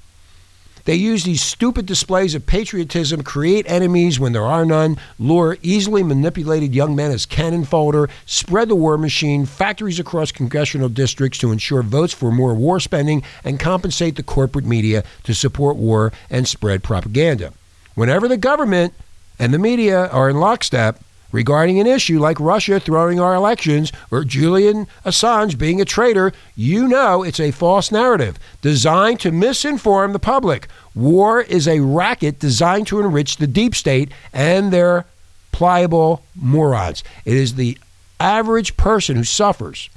They 0.87 0.95
use 0.95 1.25
these 1.25 1.43
stupid 1.43 1.85
displays 1.85 2.33
of 2.33 2.45
patriotism, 2.45 3.21
create 3.21 3.69
enemies 3.69 4.21
when 4.21 4.31
there 4.31 4.45
are 4.45 4.65
none, 4.65 4.95
lure 5.19 5.57
easily 5.61 6.01
manipulated 6.01 6.73
young 6.73 6.95
men 6.95 7.11
as 7.11 7.25
cannon 7.25 7.65
fodder, 7.65 8.07
spread 8.25 8.69
the 8.69 8.75
war 8.75 8.97
machine, 8.97 9.45
factories 9.45 9.99
across 9.99 10.31
congressional 10.31 10.87
districts 10.87 11.39
to 11.39 11.51
ensure 11.51 11.83
votes 11.83 12.13
for 12.13 12.31
more 12.31 12.55
war 12.55 12.79
spending, 12.79 13.21
and 13.43 13.59
compensate 13.59 14.15
the 14.15 14.23
corporate 14.23 14.63
media 14.63 15.03
to 15.23 15.33
support 15.35 15.75
war 15.75 16.13
and 16.29 16.47
spread 16.47 16.83
propaganda. 16.83 17.51
Whenever 17.95 18.29
the 18.29 18.37
government 18.37 18.93
and 19.37 19.53
the 19.53 19.59
media 19.59 20.07
are 20.07 20.29
in 20.29 20.37
lockstep, 20.37 21.03
regarding 21.31 21.79
an 21.79 21.87
issue 21.87 22.19
like 22.19 22.39
Russia 22.39 22.79
throwing 22.79 23.19
our 23.19 23.35
elections 23.35 23.91
or 24.11 24.23
Julian 24.23 24.87
Assange 25.05 25.57
being 25.57 25.81
a 25.81 25.85
traitor, 25.85 26.31
you 26.55 26.87
know 26.87 27.23
it's 27.23 27.39
a 27.39 27.51
false 27.51 27.91
narrative 27.91 28.37
designed 28.61 29.19
to 29.21 29.31
misinform 29.31 30.13
the 30.13 30.19
public. 30.19 30.67
War 30.95 31.41
is 31.41 31.67
a 31.67 31.79
racket 31.79 32.39
designed 32.39 32.87
to 32.87 32.99
enrich 32.99 33.37
the 33.37 33.47
deep 33.47 33.75
state 33.75 34.11
and 34.33 34.71
their 34.71 35.05
pliable 35.51 36.23
morons. 36.35 37.03
It 37.25 37.35
is 37.35 37.55
the 37.55 37.77
average 38.19 38.77
person 38.77 39.15
who 39.15 39.23
suffers. 39.23 39.89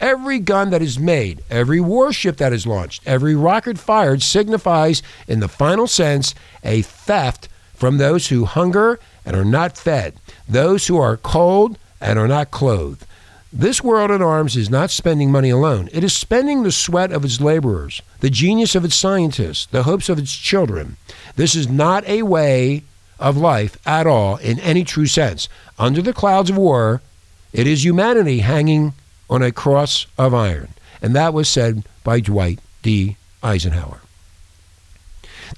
Every 0.00 0.38
gun 0.38 0.70
that 0.70 0.82
is 0.82 0.98
made, 0.98 1.42
every 1.50 1.80
warship 1.80 2.36
that 2.36 2.52
is 2.52 2.66
launched, 2.66 3.02
every 3.04 3.34
rocket 3.34 3.78
fired 3.78 4.22
signifies, 4.22 5.02
in 5.26 5.40
the 5.40 5.48
final 5.48 5.88
sense, 5.88 6.36
a 6.62 6.82
theft 6.82 7.48
from 7.74 7.98
those 7.98 8.28
who 8.28 8.44
hunger 8.44 9.00
and 9.28 9.36
are 9.36 9.44
not 9.44 9.76
fed, 9.76 10.14
those 10.48 10.86
who 10.86 10.96
are 10.96 11.18
cold 11.18 11.78
and 12.00 12.18
are 12.18 12.26
not 12.26 12.50
clothed, 12.50 13.04
This 13.52 13.82
world 13.82 14.10
in 14.10 14.20
arms 14.20 14.56
is 14.56 14.68
not 14.68 14.90
spending 14.90 15.30
money 15.32 15.48
alone. 15.48 15.88
It 15.92 16.04
is 16.04 16.12
spending 16.12 16.62
the 16.62 16.72
sweat 16.72 17.12
of 17.12 17.24
its 17.24 17.40
laborers, 17.40 18.02
the 18.20 18.28
genius 18.28 18.74
of 18.74 18.84
its 18.84 18.94
scientists, 18.94 19.66
the 19.66 19.84
hopes 19.84 20.10
of 20.10 20.18
its 20.18 20.36
children. 20.36 20.96
This 21.36 21.54
is 21.54 21.66
not 21.66 22.06
a 22.06 22.22
way 22.22 22.82
of 23.18 23.38
life 23.38 23.78
at 23.86 24.06
all 24.06 24.36
in 24.36 24.58
any 24.60 24.84
true 24.84 25.06
sense. 25.06 25.48
Under 25.78 26.02
the 26.02 26.12
clouds 26.12 26.50
of 26.50 26.58
war, 26.58 27.00
it 27.52 27.66
is 27.66 27.84
humanity 27.84 28.40
hanging 28.40 28.92
on 29.30 29.42
a 29.42 29.52
cross 29.52 30.06
of 30.18 30.34
iron. 30.34 30.68
And 31.00 31.16
that 31.16 31.32
was 31.32 31.48
said 31.48 31.84
by 32.04 32.20
Dwight 32.20 32.60
D. 32.82 33.16
Eisenhower. 33.42 34.00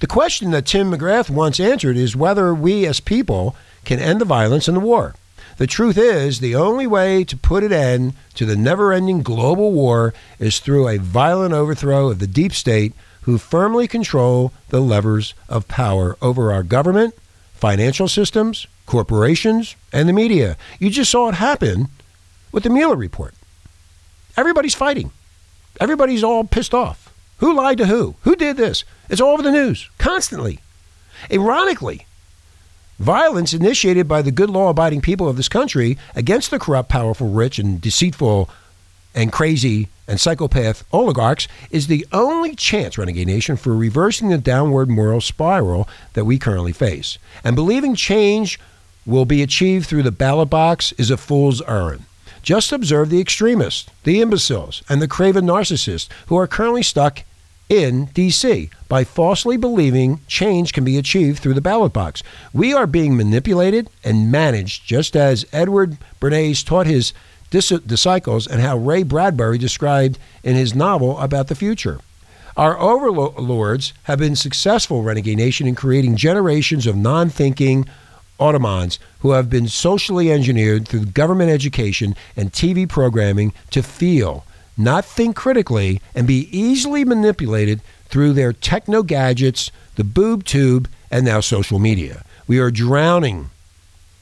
The 0.01 0.07
question 0.07 0.49
that 0.49 0.65
Tim 0.65 0.91
McIlrath 0.91 1.29
once 1.29 1.59
answered 1.59 1.95
is 1.95 2.15
whether 2.15 2.55
we 2.55 2.87
as 2.87 2.99
people 2.99 3.55
can 3.85 3.99
end 3.99 4.19
the 4.19 4.25
violence 4.25 4.67
in 4.67 4.73
the 4.73 4.79
war. 4.79 5.13
The 5.57 5.67
truth 5.67 5.95
is, 5.95 6.39
the 6.39 6.55
only 6.55 6.87
way 6.87 7.23
to 7.23 7.37
put 7.37 7.63
an 7.63 7.71
end 7.71 8.15
to 8.33 8.47
the 8.47 8.55
never 8.55 8.91
ending 8.91 9.21
global 9.21 9.71
war 9.71 10.15
is 10.39 10.59
through 10.59 10.87
a 10.87 10.97
violent 10.97 11.53
overthrow 11.53 12.09
of 12.09 12.17
the 12.17 12.25
deep 12.25 12.51
state 12.51 12.93
who 13.21 13.37
firmly 13.37 13.87
control 13.87 14.51
the 14.69 14.81
levers 14.81 15.35
of 15.47 15.67
power 15.67 16.17
over 16.19 16.51
our 16.51 16.63
government, 16.63 17.13
financial 17.53 18.07
systems, 18.07 18.65
corporations, 18.87 19.75
and 19.93 20.09
the 20.09 20.13
media. 20.13 20.57
You 20.79 20.89
just 20.89 21.11
saw 21.11 21.29
it 21.29 21.35
happen 21.35 21.89
with 22.51 22.63
the 22.63 22.71
Mueller 22.71 22.95
report. 22.95 23.35
Everybody's 24.35 24.73
fighting. 24.73 25.11
Everybody's 25.79 26.23
all 26.23 26.43
pissed 26.43 26.73
off. 26.73 27.00
Who 27.41 27.55
lied 27.55 27.79
to 27.79 27.87
who? 27.87 28.15
Who 28.21 28.35
did 28.35 28.55
this? 28.55 28.83
It's 29.09 29.19
all 29.19 29.33
over 29.33 29.41
the 29.41 29.51
news 29.51 29.89
constantly. 29.97 30.59
Ironically, 31.31 32.05
violence 32.99 33.51
initiated 33.51 34.07
by 34.07 34.21
the 34.21 34.31
good 34.31 34.51
law 34.51 34.69
abiding 34.69 35.01
people 35.01 35.27
of 35.27 35.37
this 35.37 35.49
country 35.49 35.97
against 36.15 36.51
the 36.51 36.59
corrupt, 36.59 36.89
powerful, 36.89 37.29
rich, 37.29 37.57
and 37.57 37.81
deceitful 37.81 38.47
and 39.15 39.31
crazy 39.31 39.89
and 40.07 40.19
psychopath 40.19 40.83
oligarchs 40.93 41.47
is 41.71 41.87
the 41.87 42.05
only 42.11 42.53
chance, 42.53 42.95
Renegade 42.95 43.25
Nation, 43.25 43.57
for 43.57 43.75
reversing 43.75 44.29
the 44.29 44.37
downward 44.37 44.87
moral 44.87 45.19
spiral 45.19 45.89
that 46.13 46.25
we 46.25 46.37
currently 46.37 46.73
face. 46.73 47.17
And 47.43 47.55
believing 47.55 47.95
change 47.95 48.59
will 49.03 49.25
be 49.25 49.41
achieved 49.41 49.87
through 49.87 50.03
the 50.03 50.11
ballot 50.11 50.51
box 50.51 50.91
is 50.93 51.09
a 51.09 51.17
fool's 51.17 51.63
errand. 51.63 52.05
Just 52.43 52.71
observe 52.71 53.09
the 53.09 53.19
extremists, 53.19 53.89
the 54.03 54.21
imbeciles, 54.21 54.83
and 54.87 55.01
the 55.01 55.07
craven 55.07 55.45
narcissists 55.45 56.07
who 56.27 56.37
are 56.37 56.47
currently 56.47 56.83
stuck 56.83 57.23
in 57.71 58.05
D.C. 58.07 58.69
by 58.89 59.05
falsely 59.05 59.55
believing 59.55 60.19
change 60.27 60.73
can 60.73 60.83
be 60.83 60.97
achieved 60.97 61.39
through 61.39 61.53
the 61.53 61.61
ballot 61.61 61.93
box. 61.93 62.21
We 62.51 62.73
are 62.73 62.85
being 62.85 63.15
manipulated 63.15 63.89
and 64.03 64.29
managed 64.29 64.85
just 64.85 65.15
as 65.15 65.45
Edward 65.53 65.97
Bernays 66.19 66.65
taught 66.65 66.85
his 66.85 67.13
dis- 67.49 67.69
disciples 67.69 68.45
and 68.45 68.59
how 68.59 68.77
Ray 68.77 69.03
Bradbury 69.03 69.57
described 69.57 70.19
in 70.43 70.57
his 70.57 70.75
novel 70.75 71.17
about 71.19 71.47
the 71.47 71.55
future. 71.55 72.01
Our 72.57 72.77
overlords 72.77 73.93
have 74.03 74.19
been 74.19 74.35
successful, 74.35 75.01
Renegade 75.01 75.37
Nation, 75.37 75.65
in 75.65 75.73
creating 75.75 76.17
generations 76.17 76.85
of 76.85 76.97
non 76.97 77.29
thinking 77.29 77.87
automatons 78.37 78.99
who 79.19 79.31
have 79.31 79.49
been 79.49 79.69
socially 79.69 80.29
engineered 80.29 80.89
through 80.89 81.05
government 81.05 81.51
education 81.51 82.17
and 82.35 82.51
TV 82.51 82.89
programming 82.89 83.53
to 83.69 83.81
feel 83.81 84.43
not 84.77 85.05
think 85.05 85.35
critically, 85.35 86.01
and 86.15 86.27
be 86.27 86.47
easily 86.51 87.03
manipulated 87.03 87.81
through 88.05 88.33
their 88.33 88.53
techno 88.53 89.03
gadgets, 89.03 89.71
the 89.95 90.03
boob 90.03 90.43
tube, 90.43 90.89
and 91.09 91.25
now 91.25 91.39
social 91.39 91.79
media. 91.79 92.23
We 92.47 92.59
are 92.59 92.71
drowning 92.71 93.49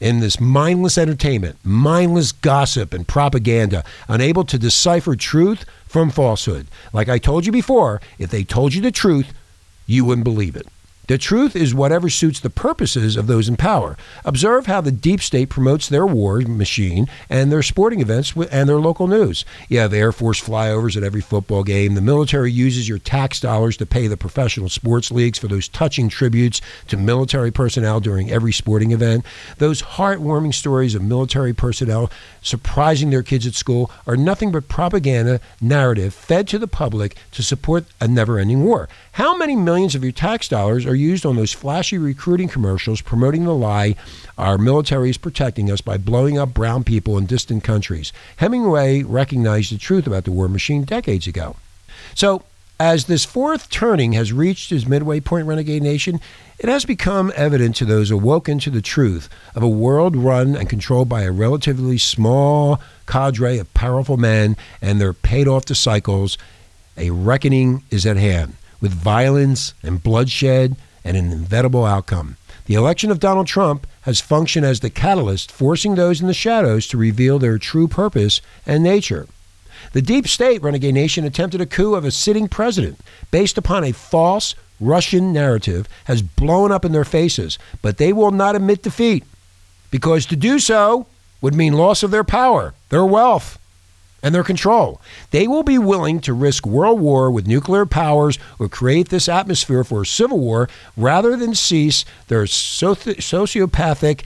in 0.00 0.20
this 0.20 0.40
mindless 0.40 0.96
entertainment, 0.96 1.58
mindless 1.62 2.32
gossip 2.32 2.94
and 2.94 3.06
propaganda, 3.06 3.84
unable 4.08 4.44
to 4.44 4.58
decipher 4.58 5.14
truth 5.14 5.64
from 5.86 6.10
falsehood. 6.10 6.66
Like 6.92 7.08
I 7.08 7.18
told 7.18 7.46
you 7.46 7.52
before, 7.52 8.00
if 8.18 8.30
they 8.30 8.44
told 8.44 8.74
you 8.74 8.80
the 8.80 8.90
truth, 8.90 9.32
you 9.86 10.04
wouldn't 10.04 10.24
believe 10.24 10.56
it. 10.56 10.66
The 11.10 11.18
truth 11.18 11.56
is 11.56 11.74
whatever 11.74 12.08
suits 12.08 12.38
the 12.38 12.50
purposes 12.50 13.16
of 13.16 13.26
those 13.26 13.48
in 13.48 13.56
power. 13.56 13.96
Observe 14.24 14.66
how 14.66 14.80
the 14.80 14.92
deep 14.92 15.20
state 15.20 15.48
promotes 15.48 15.88
their 15.88 16.06
war 16.06 16.38
machine 16.42 17.08
and 17.28 17.50
their 17.50 17.64
sporting 17.64 18.00
events 18.00 18.32
and 18.36 18.68
their 18.68 18.78
local 18.78 19.08
news. 19.08 19.44
You 19.68 19.80
have 19.80 19.92
Air 19.92 20.12
Force 20.12 20.40
flyovers 20.40 20.96
at 20.96 21.02
every 21.02 21.20
football 21.20 21.64
game. 21.64 21.96
The 21.96 22.00
military 22.00 22.52
uses 22.52 22.88
your 22.88 23.00
tax 23.00 23.40
dollars 23.40 23.76
to 23.78 23.86
pay 23.86 24.06
the 24.06 24.16
professional 24.16 24.68
sports 24.68 25.10
leagues 25.10 25.36
for 25.36 25.48
those 25.48 25.66
touching 25.66 26.08
tributes 26.08 26.60
to 26.86 26.96
military 26.96 27.50
personnel 27.50 27.98
during 27.98 28.30
every 28.30 28.52
sporting 28.52 28.92
event. 28.92 29.26
Those 29.58 29.82
heartwarming 29.82 30.54
stories 30.54 30.94
of 30.94 31.02
military 31.02 31.52
personnel 31.52 32.08
surprising 32.40 33.10
their 33.10 33.24
kids 33.24 33.48
at 33.48 33.54
school 33.54 33.90
are 34.06 34.16
nothing 34.16 34.52
but 34.52 34.68
propaganda 34.68 35.40
narrative 35.60 36.14
fed 36.14 36.46
to 36.46 36.58
the 36.60 36.68
public 36.68 37.16
to 37.32 37.42
support 37.42 37.84
a 38.00 38.06
never 38.06 38.38
ending 38.38 38.62
war. 38.62 38.88
How 39.14 39.36
many 39.36 39.56
millions 39.56 39.96
of 39.96 40.04
your 40.04 40.12
tax 40.12 40.46
dollars 40.46 40.86
are 40.86 40.99
used 41.00 41.26
on 41.26 41.36
those 41.36 41.52
flashy 41.52 41.98
recruiting 41.98 42.48
commercials 42.48 43.00
promoting 43.00 43.44
the 43.44 43.54
lie 43.54 43.96
our 44.38 44.58
military 44.58 45.10
is 45.10 45.18
protecting 45.18 45.70
us 45.70 45.80
by 45.80 45.96
blowing 45.96 46.38
up 46.38 46.54
brown 46.54 46.84
people 46.84 47.18
in 47.18 47.26
distant 47.26 47.64
countries? 47.64 48.12
Hemingway 48.36 49.02
recognized 49.02 49.72
the 49.72 49.78
truth 49.78 50.06
about 50.06 50.24
the 50.24 50.32
war 50.32 50.48
machine 50.48 50.84
decades 50.84 51.26
ago. 51.26 51.56
So, 52.14 52.44
as 52.80 53.04
this 53.04 53.26
fourth 53.26 53.68
turning 53.68 54.12
has 54.12 54.32
reached 54.32 54.72
its 54.72 54.86
midway 54.86 55.20
point, 55.20 55.46
Renegade 55.46 55.82
Nation, 55.82 56.18
it 56.58 56.66
has 56.66 56.86
become 56.86 57.30
evident 57.36 57.76
to 57.76 57.84
those 57.84 58.10
awoken 58.10 58.58
to 58.60 58.70
the 58.70 58.80
truth 58.80 59.28
of 59.54 59.62
a 59.62 59.68
world 59.68 60.16
run 60.16 60.56
and 60.56 60.68
controlled 60.68 61.06
by 61.06 61.22
a 61.22 61.30
relatively 61.30 61.98
small 61.98 62.80
cadre 63.06 63.58
of 63.58 63.72
powerful 63.74 64.16
men 64.16 64.56
and 64.80 64.98
their 64.98 65.12
paid 65.12 65.46
off 65.46 65.66
disciples. 65.66 66.38
A 66.96 67.10
reckoning 67.10 67.82
is 67.90 68.06
at 68.06 68.16
hand 68.16 68.54
with 68.80 68.92
violence 68.92 69.74
and 69.82 70.02
bloodshed 70.02 70.74
and 71.04 71.16
an 71.16 71.32
inevitable 71.32 71.84
outcome. 71.84 72.36
The 72.66 72.74
election 72.74 73.10
of 73.10 73.20
Donald 73.20 73.46
Trump 73.46 73.86
has 74.02 74.20
functioned 74.20 74.64
as 74.64 74.80
the 74.80 74.90
catalyst, 74.90 75.50
forcing 75.50 75.94
those 75.94 76.20
in 76.20 76.26
the 76.26 76.34
shadows 76.34 76.86
to 76.88 76.96
reveal 76.96 77.38
their 77.38 77.58
true 77.58 77.88
purpose 77.88 78.40
and 78.66 78.82
nature. 78.82 79.26
The 79.92 80.02
deep 80.02 80.28
state 80.28 80.62
renegade 80.62 80.94
nation 80.94 81.24
attempted 81.24 81.60
a 81.60 81.66
coup 81.66 81.94
of 81.94 82.04
a 82.04 82.10
sitting 82.10 82.48
president 82.48 83.00
based 83.30 83.58
upon 83.58 83.82
a 83.82 83.92
false 83.92 84.54
Russian 84.78 85.32
narrative 85.32 85.88
has 86.04 86.22
blown 86.22 86.72
up 86.72 86.84
in 86.84 86.92
their 86.92 87.04
faces, 87.04 87.58
but 87.82 87.98
they 87.98 88.12
will 88.12 88.30
not 88.30 88.56
admit 88.56 88.82
defeat 88.82 89.24
because 89.90 90.24
to 90.26 90.36
do 90.36 90.58
so 90.58 91.06
would 91.40 91.54
mean 91.54 91.72
loss 91.72 92.02
of 92.02 92.10
their 92.10 92.24
power, 92.24 92.74
their 92.88 93.04
wealth, 93.04 93.58
and 94.22 94.34
their 94.34 94.44
control. 94.44 95.00
They 95.30 95.46
will 95.46 95.62
be 95.62 95.78
willing 95.78 96.20
to 96.20 96.32
risk 96.32 96.66
world 96.66 97.00
war 97.00 97.30
with 97.30 97.46
nuclear 97.46 97.86
powers 97.86 98.38
or 98.58 98.68
create 98.68 99.08
this 99.08 99.28
atmosphere 99.28 99.84
for 99.84 100.02
a 100.02 100.06
civil 100.06 100.38
war 100.38 100.68
rather 100.96 101.36
than 101.36 101.54
cease 101.54 102.04
their 102.28 102.44
sociopathic, 102.44 104.22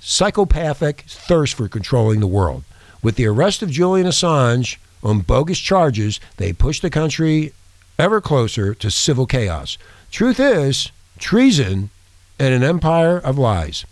psychopathic 0.00 1.04
thirst 1.06 1.54
for 1.54 1.68
controlling 1.68 2.20
the 2.20 2.26
world. 2.26 2.64
With 3.02 3.16
the 3.16 3.26
arrest 3.26 3.62
of 3.62 3.70
Julian 3.70 4.06
Assange, 4.06 4.78
on 5.02 5.20
bogus 5.20 5.58
charges, 5.58 6.18
they 6.38 6.52
push 6.52 6.80
the 6.80 6.88
country 6.88 7.52
ever 7.98 8.20
closer 8.20 8.74
to 8.74 8.90
civil 8.90 9.26
chaos. 9.26 9.76
Truth 10.10 10.40
is, 10.40 10.90
treason 11.18 11.90
and 12.38 12.54
an 12.54 12.64
empire 12.64 13.18
of 13.18 13.38
lies. 13.38 13.84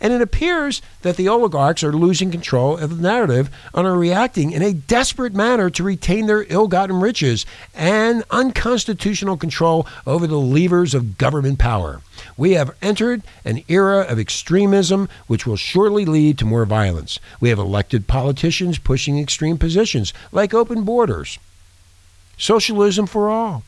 And 0.00 0.12
it 0.12 0.22
appears 0.22 0.82
that 1.02 1.16
the 1.16 1.28
oligarchs 1.28 1.82
are 1.82 1.92
losing 1.92 2.30
control 2.30 2.76
of 2.76 2.96
the 2.96 3.02
narrative 3.02 3.50
and 3.74 3.86
are 3.86 3.96
reacting 3.96 4.52
in 4.52 4.62
a 4.62 4.72
desperate 4.72 5.34
manner 5.34 5.70
to 5.70 5.82
retain 5.82 6.26
their 6.26 6.46
ill 6.48 6.68
gotten 6.68 7.00
riches 7.00 7.46
and 7.74 8.24
unconstitutional 8.30 9.36
control 9.36 9.86
over 10.06 10.26
the 10.26 10.38
levers 10.38 10.94
of 10.94 11.18
government 11.18 11.58
power. 11.58 12.00
We 12.36 12.52
have 12.52 12.76
entered 12.82 13.22
an 13.44 13.62
era 13.68 14.00
of 14.00 14.18
extremism 14.18 15.08
which 15.26 15.46
will 15.46 15.56
surely 15.56 16.04
lead 16.04 16.38
to 16.38 16.44
more 16.44 16.64
violence. 16.64 17.18
We 17.40 17.48
have 17.48 17.58
elected 17.58 18.06
politicians 18.06 18.78
pushing 18.78 19.18
extreme 19.18 19.58
positions 19.58 20.12
like 20.32 20.52
open 20.52 20.84
borders, 20.84 21.38
socialism 22.36 23.06
for 23.06 23.30
all, 23.30 23.64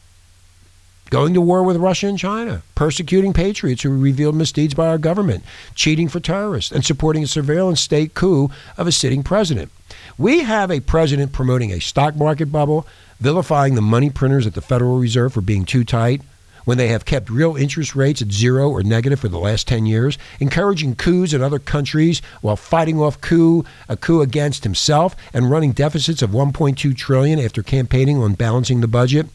going 1.12 1.34
to 1.34 1.42
war 1.42 1.62
with 1.62 1.76
Russia 1.76 2.06
and 2.06 2.18
China, 2.18 2.62
persecuting 2.74 3.34
patriots 3.34 3.82
who 3.82 3.94
revealed 3.94 4.34
misdeeds 4.34 4.72
by 4.72 4.88
our 4.88 4.96
government, 4.96 5.44
cheating 5.74 6.08
for 6.08 6.20
terrorists, 6.20 6.72
and 6.72 6.86
supporting 6.86 7.22
a 7.22 7.26
surveillance 7.26 7.82
state 7.82 8.14
coup 8.14 8.50
of 8.78 8.86
a 8.86 8.92
sitting 8.92 9.22
president. 9.22 9.70
We 10.16 10.40
have 10.40 10.70
a 10.70 10.80
president 10.80 11.34
promoting 11.34 11.70
a 11.70 11.82
stock 11.82 12.16
market 12.16 12.50
bubble, 12.50 12.86
vilifying 13.20 13.74
the 13.74 13.82
money 13.82 14.08
printers 14.08 14.46
at 14.46 14.54
the 14.54 14.62
Federal 14.62 14.98
Reserve 14.98 15.34
for 15.34 15.42
being 15.42 15.66
too 15.66 15.84
tight, 15.84 16.22
when 16.64 16.78
they 16.78 16.88
have 16.88 17.04
kept 17.04 17.28
real 17.28 17.56
interest 17.56 17.94
rates 17.94 18.22
at 18.22 18.32
zero 18.32 18.70
or 18.70 18.82
negative 18.82 19.20
for 19.20 19.28
the 19.28 19.38
last 19.38 19.68
10 19.68 19.84
years, 19.84 20.16
encouraging 20.40 20.94
coups 20.96 21.34
in 21.34 21.42
other 21.42 21.58
countries 21.58 22.22
while 22.40 22.56
fighting 22.56 22.98
off 22.98 23.20
coup 23.20 23.66
a 23.86 23.98
coup 23.98 24.22
against 24.22 24.64
himself 24.64 25.14
and 25.34 25.50
running 25.50 25.72
deficits 25.72 26.22
of 26.22 26.30
1.2 26.30 26.96
trillion 26.96 27.38
after 27.38 27.62
campaigning 27.62 28.16
on 28.16 28.32
balancing 28.32 28.80
the 28.80 28.88
budget. 28.88 29.26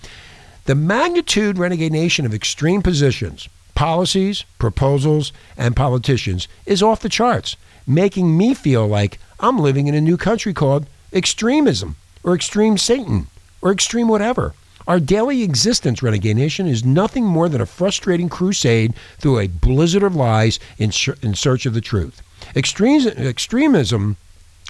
The 0.68 0.76
magnitude, 0.76 1.58
Renegade 1.58 1.94
Nation, 1.94 2.26
of 2.26 2.34
extreme 2.34 2.82
positions, 2.82 3.48
policies, 3.74 4.44
proposals, 4.60 5.32
and 5.56 5.78
politicians 5.78 6.50
is 6.66 6.84
off 6.84 7.00
the 7.00 7.08
charts, 7.08 7.56
making 7.88 8.38
me 8.38 8.54
feel 8.54 8.86
like 8.86 9.18
I'm 9.40 9.60
living 9.60 9.88
in 9.88 9.96
a 9.96 10.02
new 10.02 10.18
country 10.18 10.54
called 10.54 10.86
extremism 11.14 11.96
or 12.22 12.36
extreme 12.36 12.78
Satan 12.78 13.28
or 13.62 13.72
extreme 13.72 14.10
whatever. 14.10 14.56
Our 14.90 15.00
daily 15.00 15.42
existence, 15.42 16.04
Renegade 16.04 16.36
Nation, 16.36 16.68
is 16.68 16.84
nothing 16.84 17.24
more 17.24 17.48
than 17.48 17.62
a 17.62 17.66
frustrating 17.66 18.28
crusade 18.28 18.94
through 19.20 19.40
a 19.40 19.48
blizzard 19.48 20.04
of 20.04 20.18
lies 20.18 20.60
in, 20.78 20.92
in 21.22 21.34
search 21.34 21.66
of 21.66 21.76
the 21.76 21.82
truth. 21.82 22.22
extremism 22.54 24.18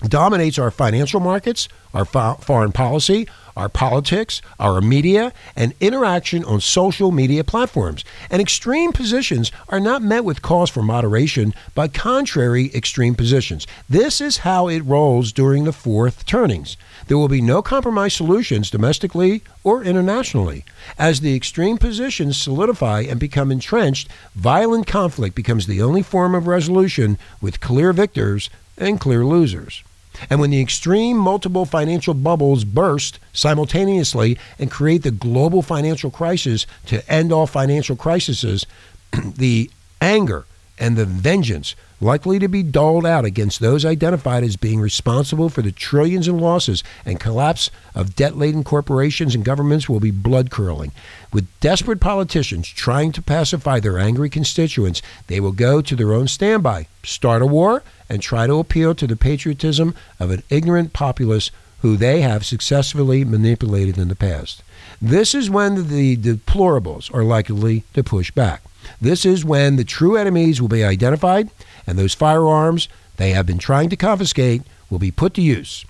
dominates 0.04 0.60
our 0.60 0.72
financial 0.72 1.20
markets, 1.20 1.68
our 1.94 2.06
foreign 2.06 2.72
policy, 2.72 3.28
our 3.56 3.68
politics, 3.68 4.40
our 4.60 4.80
media, 4.80 5.34
and 5.56 5.74
interaction 5.80 6.44
on 6.46 6.62
social 6.62 7.12
media 7.12 7.44
platforms. 7.44 8.06
And 8.30 8.40
extreme 8.40 8.92
positions 8.92 9.52
are 9.70 9.80
not 9.80 10.04
met 10.04 10.24
with 10.24 10.44
calls 10.44 10.70
for 10.70 10.84
moderation, 10.84 11.56
but 11.74 11.94
contrary 11.94 12.70
extreme 12.76 13.16
positions. 13.16 13.66
This 13.90 14.22
is 14.22 14.40
how 14.40 14.68
it 14.68 14.82
rolls 14.82 15.32
during 15.32 15.64
the 15.64 15.74
fourth 15.74 16.28
turnings. 16.28 16.78
There 17.08 17.18
will 17.18 17.28
be 17.28 17.42
no 17.42 17.64
compromise 17.64 18.14
solutions 18.14 18.70
domestically 18.70 19.42
or 19.64 19.84
internationally. 19.84 20.64
As 21.00 21.22
the 21.22 21.36
extreme 21.36 21.80
positions 21.80 22.38
solidify 22.38 23.02
and 23.02 23.20
become 23.20 23.52
entrenched, 23.52 24.10
violent 24.36 24.86
conflict 24.86 25.36
becomes 25.36 25.66
the 25.66 25.82
only 25.82 26.04
form 26.04 26.36
of 26.36 26.46
resolution 26.46 27.18
with 27.42 27.60
clear 27.60 27.92
victors 27.92 28.52
and 28.78 29.00
clear 29.00 29.26
losers. 29.26 29.84
And 30.30 30.40
when 30.40 30.50
the 30.50 30.62
extreme 30.62 31.18
multiple 31.18 31.66
financial 31.66 32.14
bubbles 32.14 32.64
burst 32.64 33.20
simultaneously 33.34 34.38
and 34.60 34.72
create 34.72 35.04
the 35.04 35.12
global 35.12 35.62
financial 35.62 36.12
crisis 36.12 36.66
to 36.88 37.08
end 37.12 37.32
all 37.32 37.48
financial 37.48 37.96
crises, 37.96 38.66
the 39.36 39.70
anger 40.02 40.46
and 40.80 40.96
the 40.96 41.06
vengeance 41.06 41.76
likely 42.00 42.38
to 42.38 42.48
be 42.48 42.62
doled 42.62 43.06
out 43.06 43.26
against 43.26 43.60
those 43.60 43.84
identified 43.84 44.44
as 44.44 44.56
being 44.56 44.80
responsible 44.80 45.50
for 45.50 45.62
the 45.62 45.72
trillions 45.72 46.28
in 46.28 46.38
losses 46.38 46.84
and 47.06 47.20
collapse 47.20 47.72
of 47.96 48.16
debt 48.16 48.38
laden 48.38 48.64
corporations 48.64 49.34
and 49.34 49.44
governments 49.44 49.90
will 49.90 50.00
be 50.00 50.12
blood 50.12 50.52
curdling. 50.52 50.92
With 51.34 51.48
desperate 51.60 52.00
politicians 52.00 52.68
trying 52.68 53.12
to 53.14 53.22
pacify 53.22 53.80
their 53.80 53.98
angry 53.98 54.30
constituents, 54.30 55.02
they 55.26 55.40
will 55.40 55.52
go 55.52 55.82
to 55.82 55.96
their 55.96 56.14
own 56.14 56.28
standby, 56.28 56.88
start 57.04 57.42
a 57.42 57.48
war, 57.48 57.82
and 58.10 58.22
try 58.22 58.48
to 58.48 58.60
appeal 58.60 58.96
to 58.96 59.08
the 59.08 59.16
patriotism 59.16 59.94
of 60.20 60.32
an 60.32 60.44
ignorant 60.50 60.94
populace 60.94 61.52
who 61.82 61.96
they 61.96 62.22
have 62.22 62.46
successfully 62.46 63.24
manipulated 63.24 63.98
in 63.98 64.08
the 64.08 64.16
past. 64.16 64.64
This 65.02 65.36
is 65.36 65.50
when 65.50 65.90
the 65.90 66.18
deplorables 66.18 67.14
are 67.14 67.24
likely 67.24 67.84
to 67.94 68.04
push 68.04 68.32
back. 68.32 68.62
This 69.00 69.26
is 69.26 69.46
when 69.46 69.76
the 69.76 69.84
true 69.84 70.16
enemies 70.16 70.62
will 70.62 70.70
be 70.70 70.84
identified 70.84 71.50
and 71.86 71.98
those 71.98 72.14
firearms 72.14 72.88
they 73.18 73.32
have 73.32 73.46
been 73.46 73.58
trying 73.58 73.90
to 73.90 73.96
confiscate 73.96 74.62
will 74.90 75.00
be 75.00 75.12
put 75.12 75.34
to 75.36 75.42
use. 75.42 75.86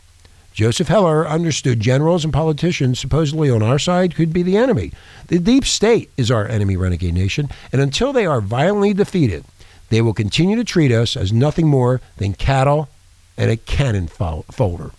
Joseph 0.53 0.88
Heller 0.88 1.27
understood 1.27 1.80
generals 1.80 2.23
and 2.23 2.34
politicians 2.34 2.97
supposedly 2.97 3.47
on 3.49 3.62
our 3.62 3.77
side 3.77 4.15
could 4.15 4.34
be 4.34 4.41
the 4.41 4.58
enemy. 4.58 4.91
The 5.27 5.38
deep 5.38 5.65
state 5.65 6.10
is 6.17 6.32
our 6.32 6.47
enemy, 6.47 6.75
renegade 6.75 7.13
nation, 7.13 7.49
and 7.71 7.80
until 7.80 8.12
they 8.12 8.25
are 8.25 8.41
violently 8.41 8.93
defeated, 8.93 9.45
they 9.89 10.02
will 10.02 10.13
continue 10.13 10.56
to 10.56 10.63
treat 10.63 10.91
us 10.91 11.15
as 11.15 11.32
nothing 11.32 11.67
more 11.67 12.02
than 12.17 12.34
cattle 12.34 12.89
and 13.38 13.52
a 13.52 13.58
cannon 13.58 14.08
folder. 14.08 14.91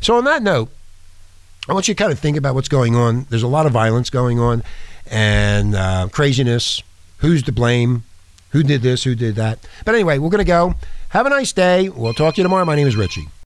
So, 0.00 0.16
on 0.16 0.24
that 0.24 0.42
note, 0.42 0.70
I 1.68 1.72
want 1.72 1.88
you 1.88 1.94
to 1.94 2.02
kind 2.02 2.12
of 2.12 2.18
think 2.18 2.36
about 2.36 2.54
what's 2.54 2.68
going 2.68 2.94
on. 2.94 3.26
There's 3.30 3.42
a 3.42 3.48
lot 3.48 3.66
of 3.66 3.72
violence 3.72 4.10
going 4.10 4.38
on 4.38 4.62
and 5.10 5.74
uh, 5.74 6.08
craziness. 6.10 6.82
Who's 7.18 7.42
to 7.44 7.52
blame? 7.52 8.04
Who 8.50 8.62
did 8.62 8.82
this? 8.82 9.04
Who 9.04 9.14
did 9.14 9.34
that? 9.36 9.58
But 9.84 9.94
anyway, 9.94 10.18
we're 10.18 10.30
going 10.30 10.38
to 10.38 10.44
go. 10.44 10.74
Have 11.10 11.26
a 11.26 11.30
nice 11.30 11.52
day. 11.52 11.88
We'll 11.88 12.14
talk 12.14 12.34
to 12.34 12.40
you 12.40 12.42
tomorrow. 12.42 12.64
My 12.64 12.76
name 12.76 12.86
is 12.86 12.96
Richie. 12.96 13.28